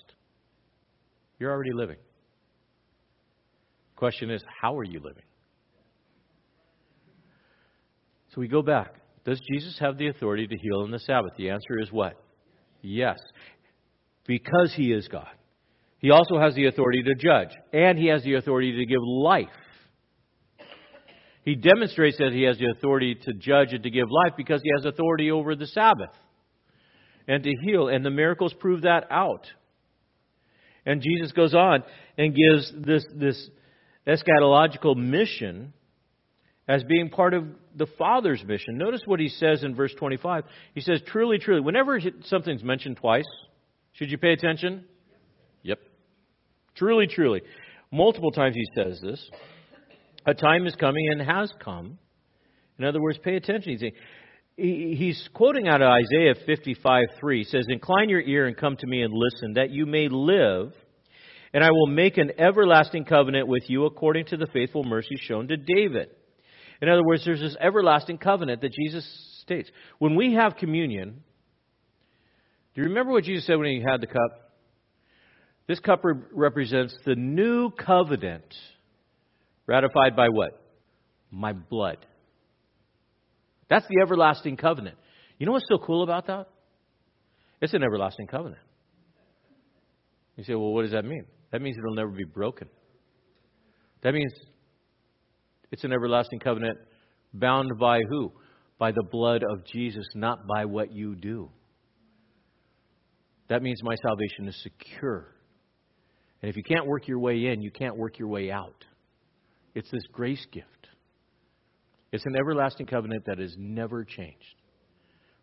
[1.39, 1.97] You're already living.
[3.95, 5.23] Question is, how are you living?
[8.35, 8.95] So we go back.
[9.23, 11.31] Does Jesus have the authority to heal on the Sabbath?
[11.37, 12.21] The answer is what?
[12.81, 13.17] Yes.
[14.27, 15.29] Because he is God.
[15.99, 19.47] He also has the authority to judge, and he has the authority to give life.
[21.45, 24.69] He demonstrates that he has the authority to judge and to give life because he
[24.75, 26.11] has authority over the Sabbath
[27.27, 29.47] and to heal, and the miracles prove that out.
[30.85, 31.83] And Jesus goes on
[32.17, 33.49] and gives this, this
[34.05, 35.73] eschatological mission
[36.67, 38.77] as being part of the Father's mission.
[38.77, 40.45] Notice what he says in verse 25.
[40.73, 41.61] He says, Truly, truly.
[41.61, 43.27] Whenever something's mentioned twice,
[43.93, 44.85] should you pay attention?
[45.63, 45.79] Yep.
[46.75, 47.41] Truly, truly.
[47.91, 49.29] Multiple times he says this.
[50.25, 51.99] A time is coming and has come.
[52.79, 53.71] In other words, pay attention.
[53.71, 53.93] He's, saying,
[54.57, 57.37] he's quoting out of Isaiah 55 3.
[57.37, 60.73] He says, Incline your ear and come to me and listen, that you may live,
[61.53, 65.47] and I will make an everlasting covenant with you according to the faithful mercy shown
[65.49, 66.09] to David.
[66.81, 69.05] In other words, there's this everlasting covenant that Jesus
[69.41, 69.69] states.
[69.99, 71.23] When we have communion,
[72.73, 74.51] do you remember what Jesus said when he had the cup?
[75.67, 78.53] This cup re- represents the new covenant
[79.65, 80.61] ratified by what?
[81.31, 82.05] My blood.
[83.69, 84.97] That's the everlasting covenant.
[85.39, 86.47] You know what's so cool about that?
[87.61, 88.61] It's an everlasting covenant.
[90.35, 91.25] You say, well, what does that mean?
[91.51, 92.67] That means it'll never be broken.
[94.03, 94.33] That means
[95.75, 96.77] it's an everlasting covenant
[97.33, 98.31] bound by who?
[98.79, 101.49] By the blood of Jesus, not by what you do.
[103.49, 105.35] That means my salvation is secure.
[106.41, 108.85] And if you can't work your way in, you can't work your way out.
[109.73, 110.87] It's this grace gift.
[112.13, 114.55] It's an everlasting covenant that is never changed.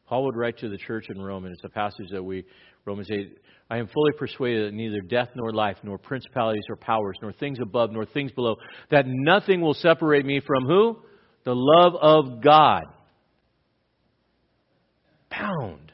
[0.07, 2.43] Paul would write to the church in Rome, and it's a passage that we,
[2.85, 3.39] Romans 8,
[3.71, 7.59] I am fully persuaded that neither death nor life, nor principalities or powers, nor things
[7.63, 8.57] above, nor things below,
[8.91, 10.99] that nothing will separate me from who?
[11.45, 12.83] The love of God.
[15.31, 15.93] Pound.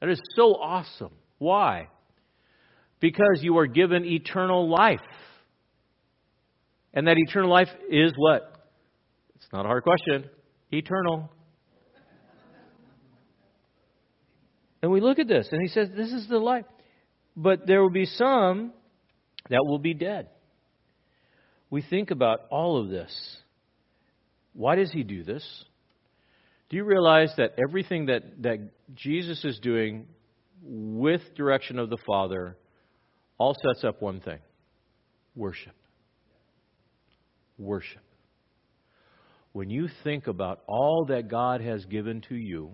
[0.00, 1.12] That is so awesome.
[1.38, 1.88] Why?
[3.00, 4.98] Because you are given eternal life.
[6.92, 8.66] And that eternal life is what?
[9.36, 10.28] It's not a hard question.
[10.72, 11.30] Eternal.
[14.82, 16.64] And we look at this, and he says, This is the life.
[17.36, 18.72] But there will be some
[19.48, 20.28] that will be dead.
[21.70, 23.36] We think about all of this.
[24.54, 25.44] Why does he do this?
[26.68, 28.58] Do you realize that everything that, that
[28.94, 30.06] Jesus is doing
[30.62, 32.56] with direction of the Father
[33.38, 34.40] all sets up one thing
[35.34, 35.74] worship.
[37.58, 38.02] Worship.
[39.52, 42.72] When you think about all that God has given to you,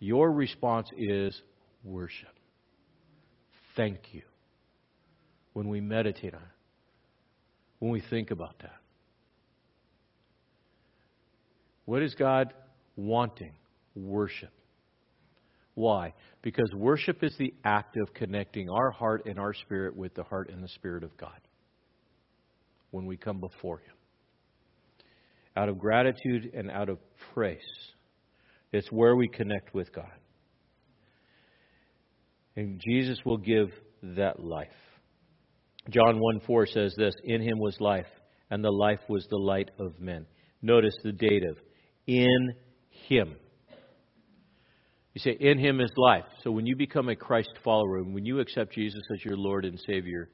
[0.00, 1.40] your response is
[1.84, 2.28] worship.
[3.76, 4.22] Thank you.
[5.52, 6.46] When we meditate on it,
[7.78, 8.76] when we think about that.
[11.84, 12.52] What is God
[12.96, 13.52] wanting?
[13.94, 14.52] Worship.
[15.74, 16.14] Why?
[16.42, 20.50] Because worship is the act of connecting our heart and our spirit with the heart
[20.50, 21.40] and the spirit of God
[22.90, 23.94] when we come before Him.
[25.56, 26.98] Out of gratitude and out of
[27.34, 27.58] praise.
[28.72, 30.12] It's where we connect with God.
[32.56, 33.70] And Jesus will give
[34.02, 34.68] that life.
[35.88, 38.06] John 1 4 says this In him was life,
[38.50, 40.26] and the life was the light of men.
[40.62, 41.56] Notice the dative.
[42.06, 42.54] In
[43.08, 43.36] him.
[45.14, 46.24] You say, In him is life.
[46.42, 49.78] So when you become a Christ follower, when you accept Jesus as your Lord and
[49.86, 50.28] Savior,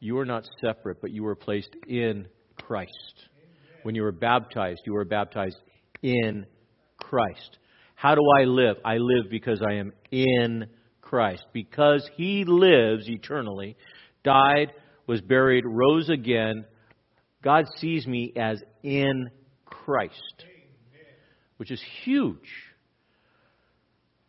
[0.00, 2.26] you are not separate, but you are placed in
[2.60, 3.28] Christ.
[3.82, 5.58] When you were baptized, you were baptized
[6.02, 6.46] in
[6.98, 7.58] Christ.
[7.94, 8.76] How do I live?
[8.84, 10.66] I live because I am in
[11.00, 11.44] Christ.
[11.52, 13.76] Because He lives eternally,
[14.22, 14.72] died,
[15.06, 16.64] was buried, rose again,
[17.42, 19.30] God sees me as in
[19.66, 20.44] Christ,
[21.58, 22.50] which is huge.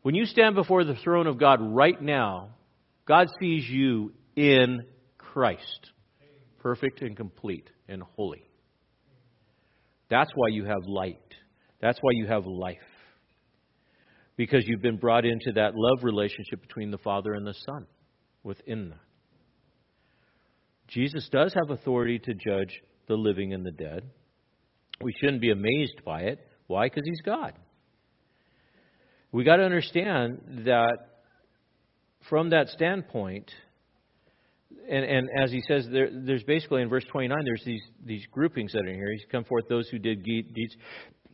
[0.02, 2.50] When you stand before the throne of God right now,
[3.08, 4.84] God sees you in
[5.18, 5.92] Christ,
[6.60, 8.44] perfect and complete and holy.
[10.10, 11.18] That's why you have light.
[11.82, 12.78] That's why you have life
[14.38, 17.86] because you've been brought into that love relationship between the Father and the Son
[18.44, 19.00] within that.
[20.88, 24.04] Jesus does have authority to judge the living and the dead.
[25.02, 26.40] We shouldn't be amazed by it.
[26.68, 26.88] Why?
[26.88, 27.54] Because he's God.
[29.32, 30.98] We got to understand that
[32.30, 33.52] from that standpoint,
[34.90, 38.72] and, and as he says, there, there's basically in verse 29, there's these, these groupings
[38.74, 39.12] that are in here.
[39.12, 40.76] He's come forth those who did deeds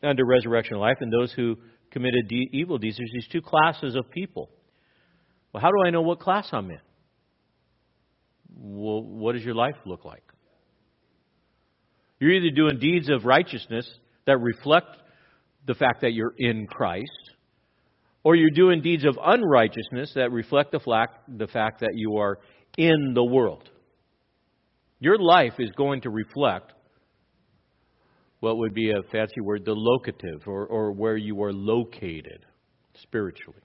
[0.03, 1.57] under resurrection life and those who
[1.91, 2.97] committed de- evil deeds.
[2.97, 4.49] There's these two classes of people.
[5.53, 6.79] Well, how do I know what class I'm in?
[8.57, 10.23] Well, what does your life look like?
[12.19, 13.91] You're either doing deeds of righteousness
[14.25, 14.97] that reflect
[15.65, 17.31] the fact that you're in Christ,
[18.23, 22.39] or you're doing deeds of unrighteousness that reflect the fact, the fact that you are
[22.77, 23.69] in the world.
[24.99, 26.73] Your life is going to reflect
[28.41, 32.45] what would be a fancy word, the locative, or, or where you are located
[32.95, 33.61] spiritually,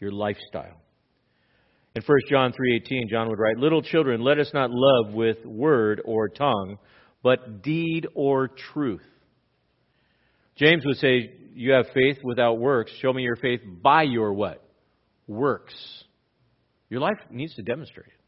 [0.00, 0.80] your lifestyle.
[1.96, 6.02] In 1 John 3:18, John would write, "Little children, let us not love with word
[6.04, 6.78] or tongue,
[7.22, 9.06] but deed or truth."
[10.56, 12.92] James would say, "You have faith without works.
[13.00, 14.62] Show me your faith by your what?
[15.26, 16.04] Works."
[16.90, 18.20] Your life needs to demonstrate it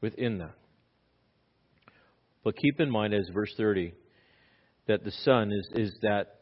[0.00, 0.54] within that.
[2.44, 3.94] But keep in mind, as verse 30,
[4.86, 6.40] that the Son is, is that,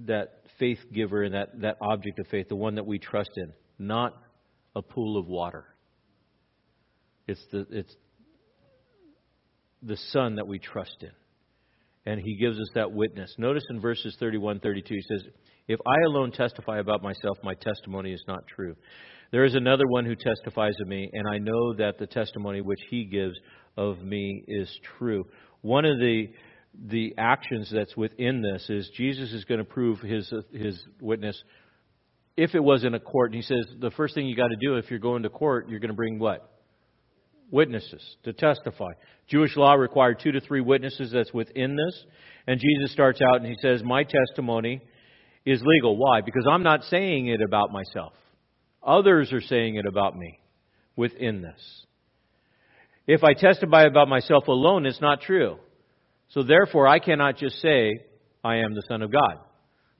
[0.00, 0.28] that
[0.58, 4.14] faith giver and that, that object of faith, the one that we trust in, not
[4.76, 5.64] a pool of water.
[7.26, 7.94] It's the, it's
[9.82, 11.10] the Son that we trust in.
[12.06, 13.34] And He gives us that witness.
[13.36, 15.26] Notice in verses 31 32, He says,
[15.66, 18.76] If I alone testify about myself, my testimony is not true.
[19.32, 22.78] There is another one who testifies of me, and I know that the testimony which
[22.88, 23.34] he gives
[23.76, 25.26] of me is true.
[25.62, 26.30] One of the
[26.88, 31.40] the actions that's within this is Jesus is going to prove his his witness
[32.36, 33.32] if it was in a court.
[33.32, 35.68] And he says the first thing you got to do if you're going to court,
[35.68, 36.50] you're going to bring what?
[37.50, 38.92] Witnesses to testify.
[39.28, 42.04] Jewish law required two to three witnesses that's within this.
[42.46, 44.82] And Jesus starts out and he says, My testimony
[45.46, 45.96] is legal.
[45.96, 46.20] Why?
[46.20, 48.12] Because I'm not saying it about myself.
[48.82, 50.38] Others are saying it about me
[50.96, 51.86] within this.
[53.06, 55.58] If I testify about myself alone, it's not true.
[56.28, 57.92] So therefore, I cannot just say,
[58.42, 59.38] I am the Son of God.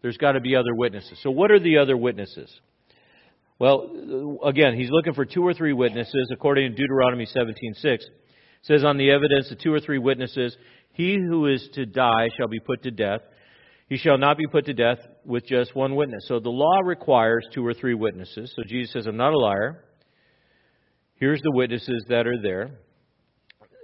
[0.03, 1.19] There's got to be other witnesses.
[1.23, 2.53] So what are the other witnesses?
[3.59, 7.99] Well, again, he's looking for two or three witnesses, according to Deuteronomy 17:6.
[8.63, 10.57] says, On the evidence of two or three witnesses,
[10.93, 13.21] he who is to die shall be put to death.
[13.89, 16.27] He shall not be put to death with just one witness.
[16.27, 18.53] So the law requires two or three witnesses.
[18.57, 19.85] So Jesus says, I'm not a liar.
[21.17, 22.79] Here's the witnesses that are there.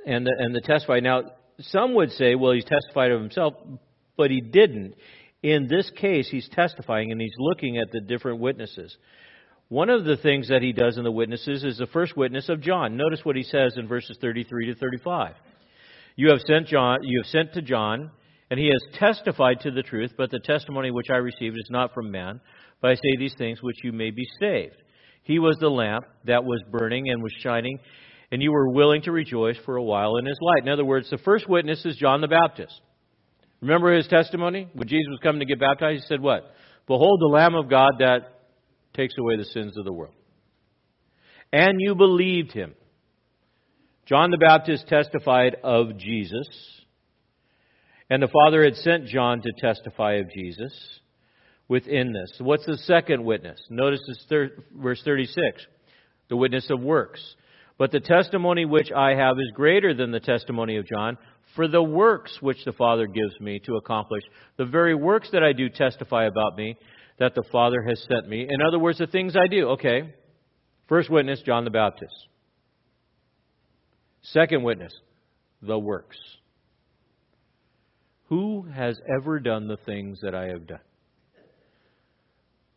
[0.07, 1.01] And the, and the testify.
[1.01, 3.55] Now, some would say, well, he testified of himself,
[4.17, 4.95] but he didn't.
[5.43, 8.97] In this case, he's testifying and he's looking at the different witnesses.
[9.69, 12.61] One of the things that he does in the witnesses is the first witness of
[12.61, 12.97] John.
[12.97, 15.35] Notice what he says in verses 33 to 35.
[16.17, 18.11] You have sent John, you have sent to John,
[18.51, 21.95] and he has testified to the truth, but the testimony which I received is not
[21.95, 22.41] from man,
[22.83, 24.77] but I say these things which you may be saved.
[25.23, 27.79] He was the lamp that was burning and was shining,
[28.33, 30.63] and you were willing to rejoice for a while in his light.
[30.63, 32.81] In other words, the first witness is John the Baptist.
[33.61, 34.69] Remember his testimony?
[34.73, 36.55] When Jesus was coming to get baptized, he said what?
[36.87, 38.41] Behold the Lamb of God that
[38.95, 40.15] takes away the sins of the world.
[41.53, 42.75] And you believed him.
[44.07, 46.49] John the Baptist testified of Jesus.
[48.09, 50.73] And the Father had sent John to testify of Jesus
[51.69, 52.37] within this.
[52.41, 53.61] What's the second witness?
[53.71, 55.67] Notice this verse 36
[56.29, 57.21] the witness of works.
[57.81, 61.17] But the testimony which I have is greater than the testimony of John,
[61.57, 64.23] for the works which the Father gives me to accomplish,
[64.59, 66.77] the very works that I do testify about me,
[67.19, 68.43] that the Father has sent me.
[68.43, 69.71] In other words, the things I do.
[69.71, 70.15] Okay.
[70.91, 72.13] First witness, John the Baptist.
[74.25, 74.93] Second witness,
[75.63, 76.19] the works.
[78.29, 80.81] Who has ever done the things that I have done?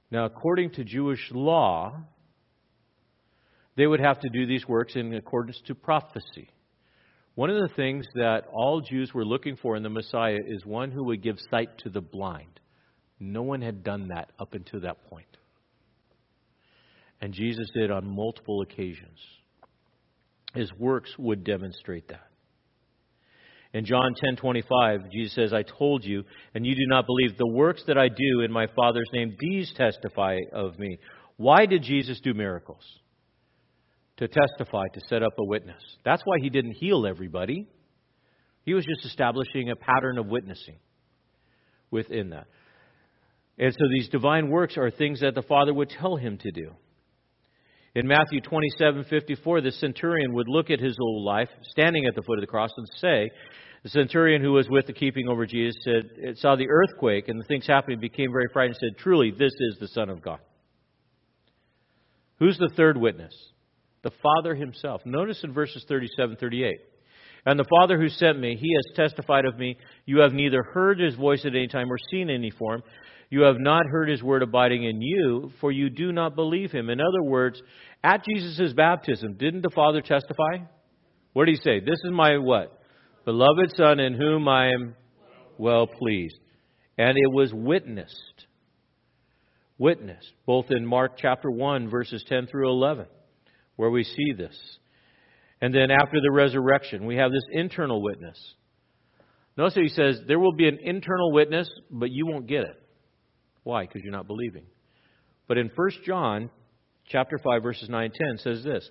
[0.09, 1.93] Now, according to Jewish law,
[3.75, 6.49] they would have to do these works in accordance to prophecy.
[7.35, 10.91] One of the things that all Jews were looking for in the Messiah is one
[10.91, 12.59] who would give sight to the blind.
[13.19, 15.25] No one had done that up until that point.
[17.21, 19.19] And Jesus did on multiple occasions.
[20.53, 22.27] His works would demonstrate that.
[23.73, 27.37] In John 10:25, Jesus says, "I told you, and you do not believe.
[27.37, 30.99] The works that I do in my Father's name, these testify of me."
[31.37, 32.99] Why did Jesus do miracles?
[34.23, 35.83] To testify, to set up a witness.
[36.05, 37.67] That's why he didn't heal everybody.
[38.63, 40.77] He was just establishing a pattern of witnessing
[41.91, 42.47] within that.
[43.57, 46.71] And so these divine works are things that the Father would tell him to do.
[47.95, 52.37] In Matthew 27:54, the centurion would look at his old life, standing at the foot
[52.37, 53.29] of the cross, and say,
[53.83, 57.37] the centurion who was with the keeping over Jesus said, it saw the earthquake and
[57.37, 60.39] the things happening, became very frightened, and said, Truly, this is the Son of God.
[62.39, 63.35] Who's the third witness?
[64.03, 65.01] The Father himself.
[65.05, 66.75] Notice in verses 37 38.
[67.45, 69.77] And the Father who sent me, he has testified of me.
[70.05, 72.83] You have neither heard his voice at any time or seen any form.
[73.29, 76.89] You have not heard his word abiding in you, for you do not believe him.
[76.89, 77.61] In other words,
[78.03, 80.65] at Jesus' baptism, didn't the Father testify?
[81.33, 81.79] What did he say?
[81.79, 82.79] This is my what?
[83.25, 84.95] Beloved Son in whom I am
[85.57, 86.37] well pleased.
[86.97, 88.45] And it was witnessed.
[89.77, 93.07] Witnessed, both in Mark chapter 1, verses 10 through 11,
[93.75, 94.57] where we see this.
[95.61, 98.37] And then after the resurrection, we have this internal witness.
[99.55, 102.81] Notice he says, There will be an internal witness, but you won't get it.
[103.63, 103.83] Why?
[103.85, 104.65] Because you're not believing.
[105.47, 106.49] But in 1 John
[107.07, 108.89] chapter 5 verses 9 and 10 says this.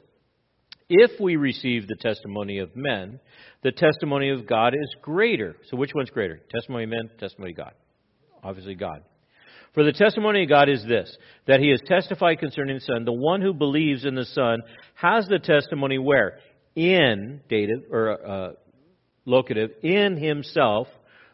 [0.88, 3.20] If we receive the testimony of men,
[3.62, 5.56] the testimony of God is greater.
[5.70, 6.40] So which one's greater?
[6.50, 7.72] Testimony of men, testimony of God.
[8.42, 9.02] Obviously God.
[9.74, 11.16] For the testimony of God is this,
[11.46, 13.04] that he has testified concerning the Son.
[13.04, 14.62] The one who believes in the Son
[14.94, 16.38] has the testimony where?
[16.76, 18.52] In, dative, or uh,
[19.24, 20.88] locative, in himself.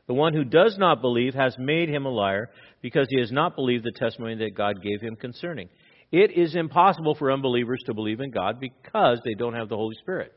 [0.06, 2.50] The one who does not believe has made him a liar
[2.80, 5.68] because he has not believed the testimony that God gave him concerning.
[6.12, 9.96] It is impossible for unbelievers to believe in God because they don't have the Holy
[9.96, 10.32] Spirit.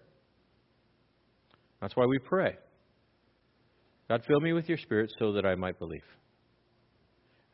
[1.79, 2.57] That's why we pray.
[4.09, 6.03] God, fill me with your Spirit so that I might believe.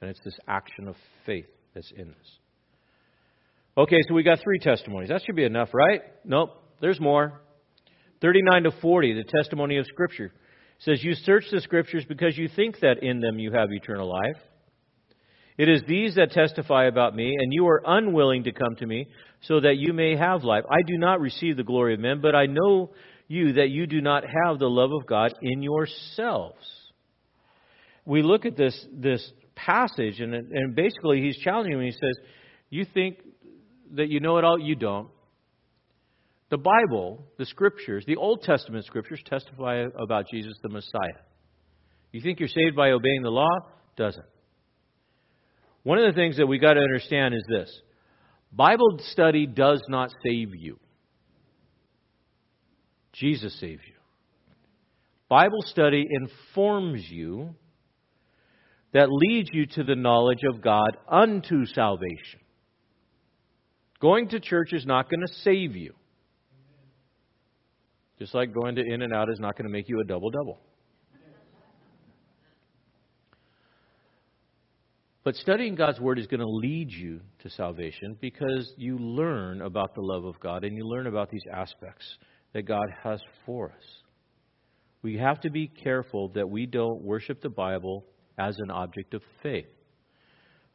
[0.01, 0.95] And it's this action of
[1.25, 2.39] faith that's in us.
[3.77, 5.09] Okay, so we got three testimonies.
[5.09, 6.01] That should be enough, right?
[6.25, 6.49] Nope,
[6.81, 7.41] there's more.
[8.21, 10.31] 39 to 40, the testimony of Scripture
[10.79, 14.41] says, You search the Scriptures because you think that in them you have eternal life.
[15.57, 19.07] It is these that testify about me, and you are unwilling to come to me,
[19.41, 20.63] so that you may have life.
[20.69, 22.91] I do not receive the glory of men, but I know
[23.27, 26.65] you that you do not have the love of God in yourselves.
[28.05, 29.27] We look at this this
[29.65, 31.81] passage, and and basically he's challenging him.
[31.81, 32.17] He says,
[32.69, 33.17] "You think
[33.95, 34.59] that you know it all?
[34.59, 35.09] You don't."
[36.49, 41.21] The Bible, the Scriptures, the Old Testament Scriptures testify about Jesus the Messiah.
[42.13, 43.49] You think you're saved by obeying the law?
[43.97, 44.25] Doesn't.
[45.83, 47.81] One of the things that we got to understand is this
[48.51, 50.79] Bible study does not save you.
[53.13, 53.93] Jesus saves you.
[55.29, 57.55] Bible study informs you
[58.97, 62.39] that leads you to the knowledge of God unto salvation.
[64.01, 65.93] Going to church is not going to save you.
[68.17, 70.59] Just like going to In-N-Out is not going to make you a double double.
[75.23, 79.93] But studying God's Word is going to lead you to salvation because you learn about
[79.93, 82.17] the love of God and you learn about these aspects
[82.53, 83.83] that God has for us.
[85.03, 88.03] We have to be careful that we don't worship the Bible
[88.37, 89.67] as an object of faith.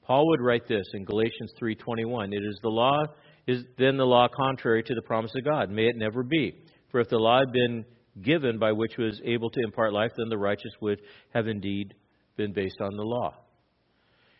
[0.04, 3.02] Paul would write this in Galatians 3:21, "It is the law
[3.46, 5.68] is then the law contrary to the promise of God?
[5.68, 6.54] May it never be.
[6.90, 7.84] For if the law had been
[8.20, 11.02] given by which was able to impart life, then the righteous would
[11.34, 11.94] have indeed
[12.36, 13.34] been based on the law."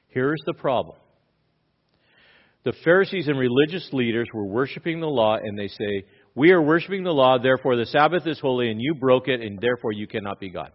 [0.09, 0.97] Here's the problem.
[2.65, 6.05] The Pharisees and religious leaders were worshiping the law, and they say,
[6.35, 9.59] We are worshiping the law, therefore the Sabbath is holy, and you broke it, and
[9.59, 10.71] therefore you cannot be God.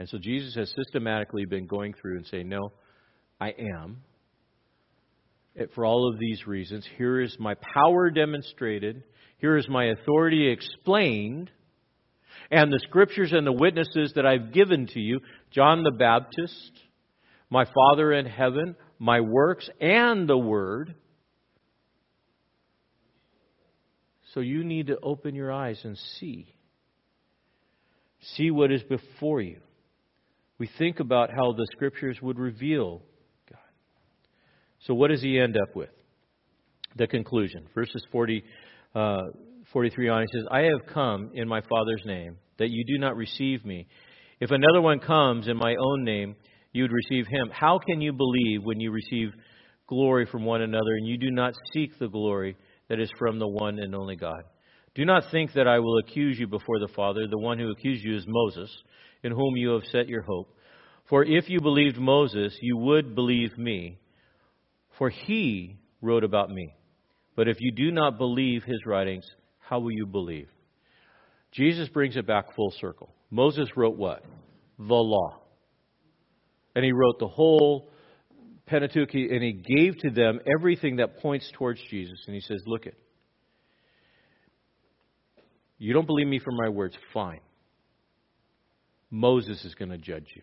[0.00, 2.72] And so Jesus has systematically been going through and saying, No,
[3.38, 3.98] I am.
[5.74, 9.02] For all of these reasons, here is my power demonstrated,
[9.36, 11.50] here is my authority explained,
[12.50, 15.20] and the scriptures and the witnesses that I've given to you
[15.50, 16.72] John the Baptist,
[17.50, 20.94] my Father in heaven, my works, and the Word.
[24.32, 26.54] So you need to open your eyes and see.
[28.36, 29.58] See what is before you
[30.60, 33.00] we think about how the scriptures would reveal
[33.50, 33.58] God.
[34.80, 35.88] So, what does he end up with?
[36.96, 37.66] The conclusion.
[37.74, 38.44] Verses 40,
[38.94, 39.18] uh,
[39.72, 43.16] 43 on, he says, I have come in my Father's name, that you do not
[43.16, 43.86] receive me.
[44.38, 46.36] If another one comes in my own name,
[46.72, 47.50] you would receive him.
[47.50, 49.32] How can you believe when you receive
[49.86, 52.54] glory from one another and you do not seek the glory
[52.88, 54.42] that is from the one and only God?
[54.94, 57.26] Do not think that I will accuse you before the Father.
[57.26, 58.70] The one who accused you is Moses
[59.22, 60.54] in whom you have set your hope.
[61.08, 63.98] For if you believed Moses, you would believe me,
[64.96, 66.74] for he wrote about me.
[67.36, 69.24] But if you do not believe his writings,
[69.58, 70.48] how will you believe?
[71.52, 73.12] Jesus brings it back full circle.
[73.30, 74.24] Moses wrote what?
[74.78, 75.40] The law.
[76.74, 77.90] And he wrote the whole
[78.66, 82.18] Pentateuch, and he gave to them everything that points towards Jesus.
[82.26, 82.94] And he says, Look it.
[85.78, 86.94] You don't believe me for my words?
[87.12, 87.40] Fine.
[89.10, 90.42] Moses is going to judge you.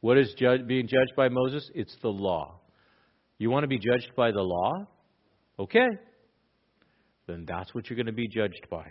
[0.00, 0.34] What is
[0.66, 1.70] being judged by Moses?
[1.74, 2.60] It's the law.
[3.38, 4.86] You want to be judged by the law?
[5.58, 5.88] Okay.
[7.26, 8.86] Then that's what you're going to be judged by.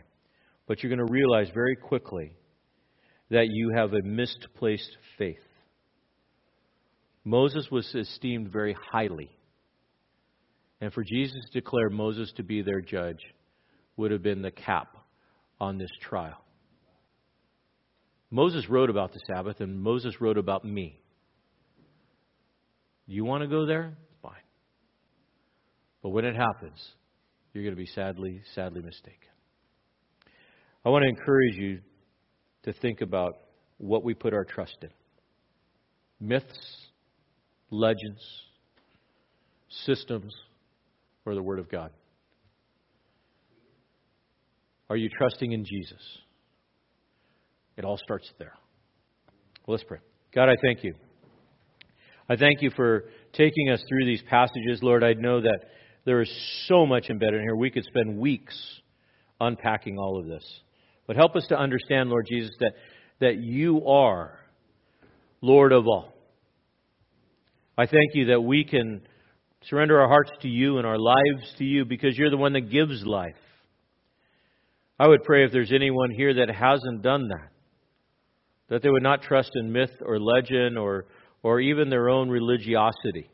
[0.68, 2.34] But you're going to realize very quickly
[3.30, 5.38] that you have a misplaced faith.
[7.24, 9.30] Moses was esteemed very highly.
[10.82, 13.20] And for Jesus to declare Moses to be their judge
[13.98, 14.96] would have been the cap
[15.60, 16.44] on this trial.
[18.32, 21.02] Moses wrote about the Sabbath, and Moses wrote about me.
[23.08, 23.98] You want to go there?
[24.22, 24.34] Fine.
[26.04, 26.80] But when it happens,
[27.54, 29.18] you're going to be sadly, sadly mistaken.
[30.86, 31.80] I want to encourage you
[32.64, 33.34] to think about
[33.78, 34.90] what we put our trust in
[36.20, 36.88] myths,
[37.72, 38.22] legends,
[39.86, 40.34] systems,
[41.26, 41.92] or the Word of God.
[44.90, 46.02] Are you trusting in Jesus?
[47.80, 48.54] It all starts there.
[49.66, 50.00] Well, let's pray.
[50.36, 50.96] God, I thank you.
[52.28, 54.82] I thank you for taking us through these passages.
[54.84, 55.62] Lord, I know that
[56.04, 56.30] there is
[56.68, 57.56] so much embedded in here.
[57.56, 58.54] We could spend weeks
[59.40, 60.44] unpacking all of this.
[61.08, 62.74] But help us to understand, Lord Jesus, that,
[63.22, 64.38] that you are
[65.42, 66.14] Lord of all.
[67.78, 69.04] I thank you that we can
[69.70, 72.70] surrender our hearts to you and our lives to you because you're the one that
[72.70, 73.36] gives life.
[75.00, 77.52] I would pray if there's anyone here that hasn't done that,
[78.70, 81.06] that they would not trust in myth or legend or,
[81.44, 83.30] or even their own religiosity,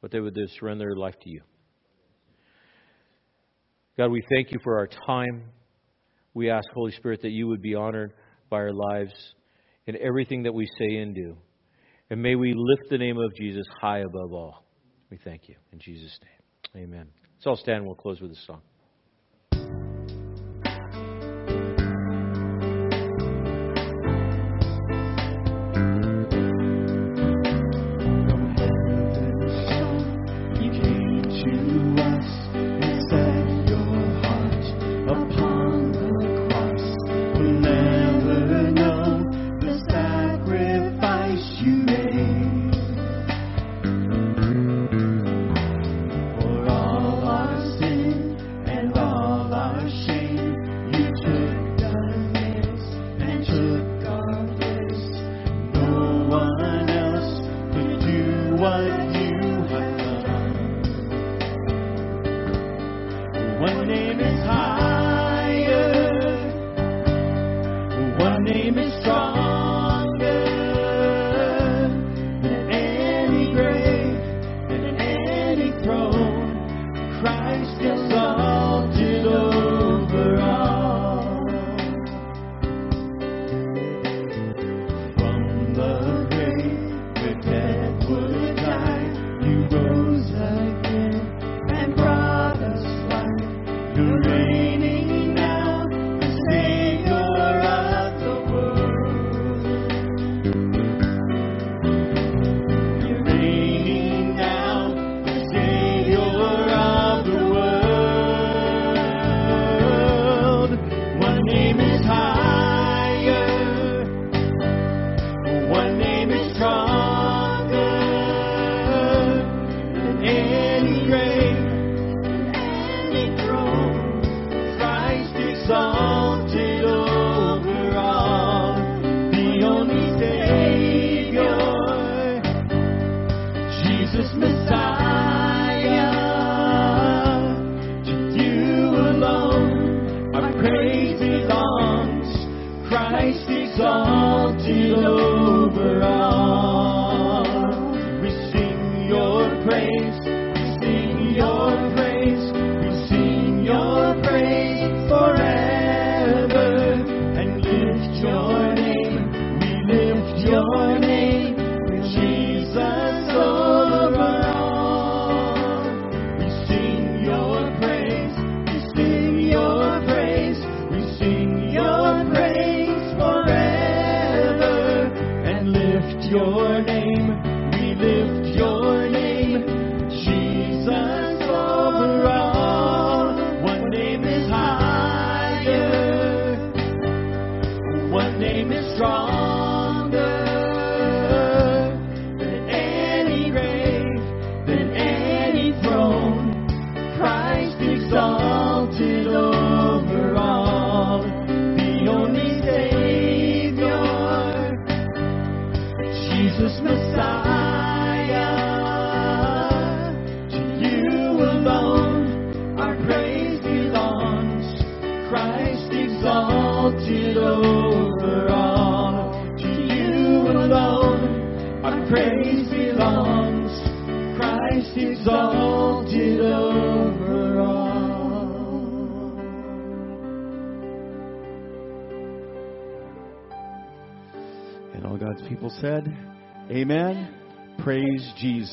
[0.00, 1.42] but they would surrender their life to you.
[3.96, 5.44] God, we thank you for our time.
[6.32, 8.12] We ask, Holy Spirit, that you would be honored
[8.50, 9.12] by our lives
[9.86, 11.36] in everything that we say and do.
[12.10, 14.64] And may we lift the name of Jesus high above all.
[15.10, 15.54] We thank you.
[15.72, 16.18] In Jesus'
[16.74, 16.84] name.
[16.84, 17.08] Amen.
[17.38, 18.62] So I'll stand and we'll close with a song.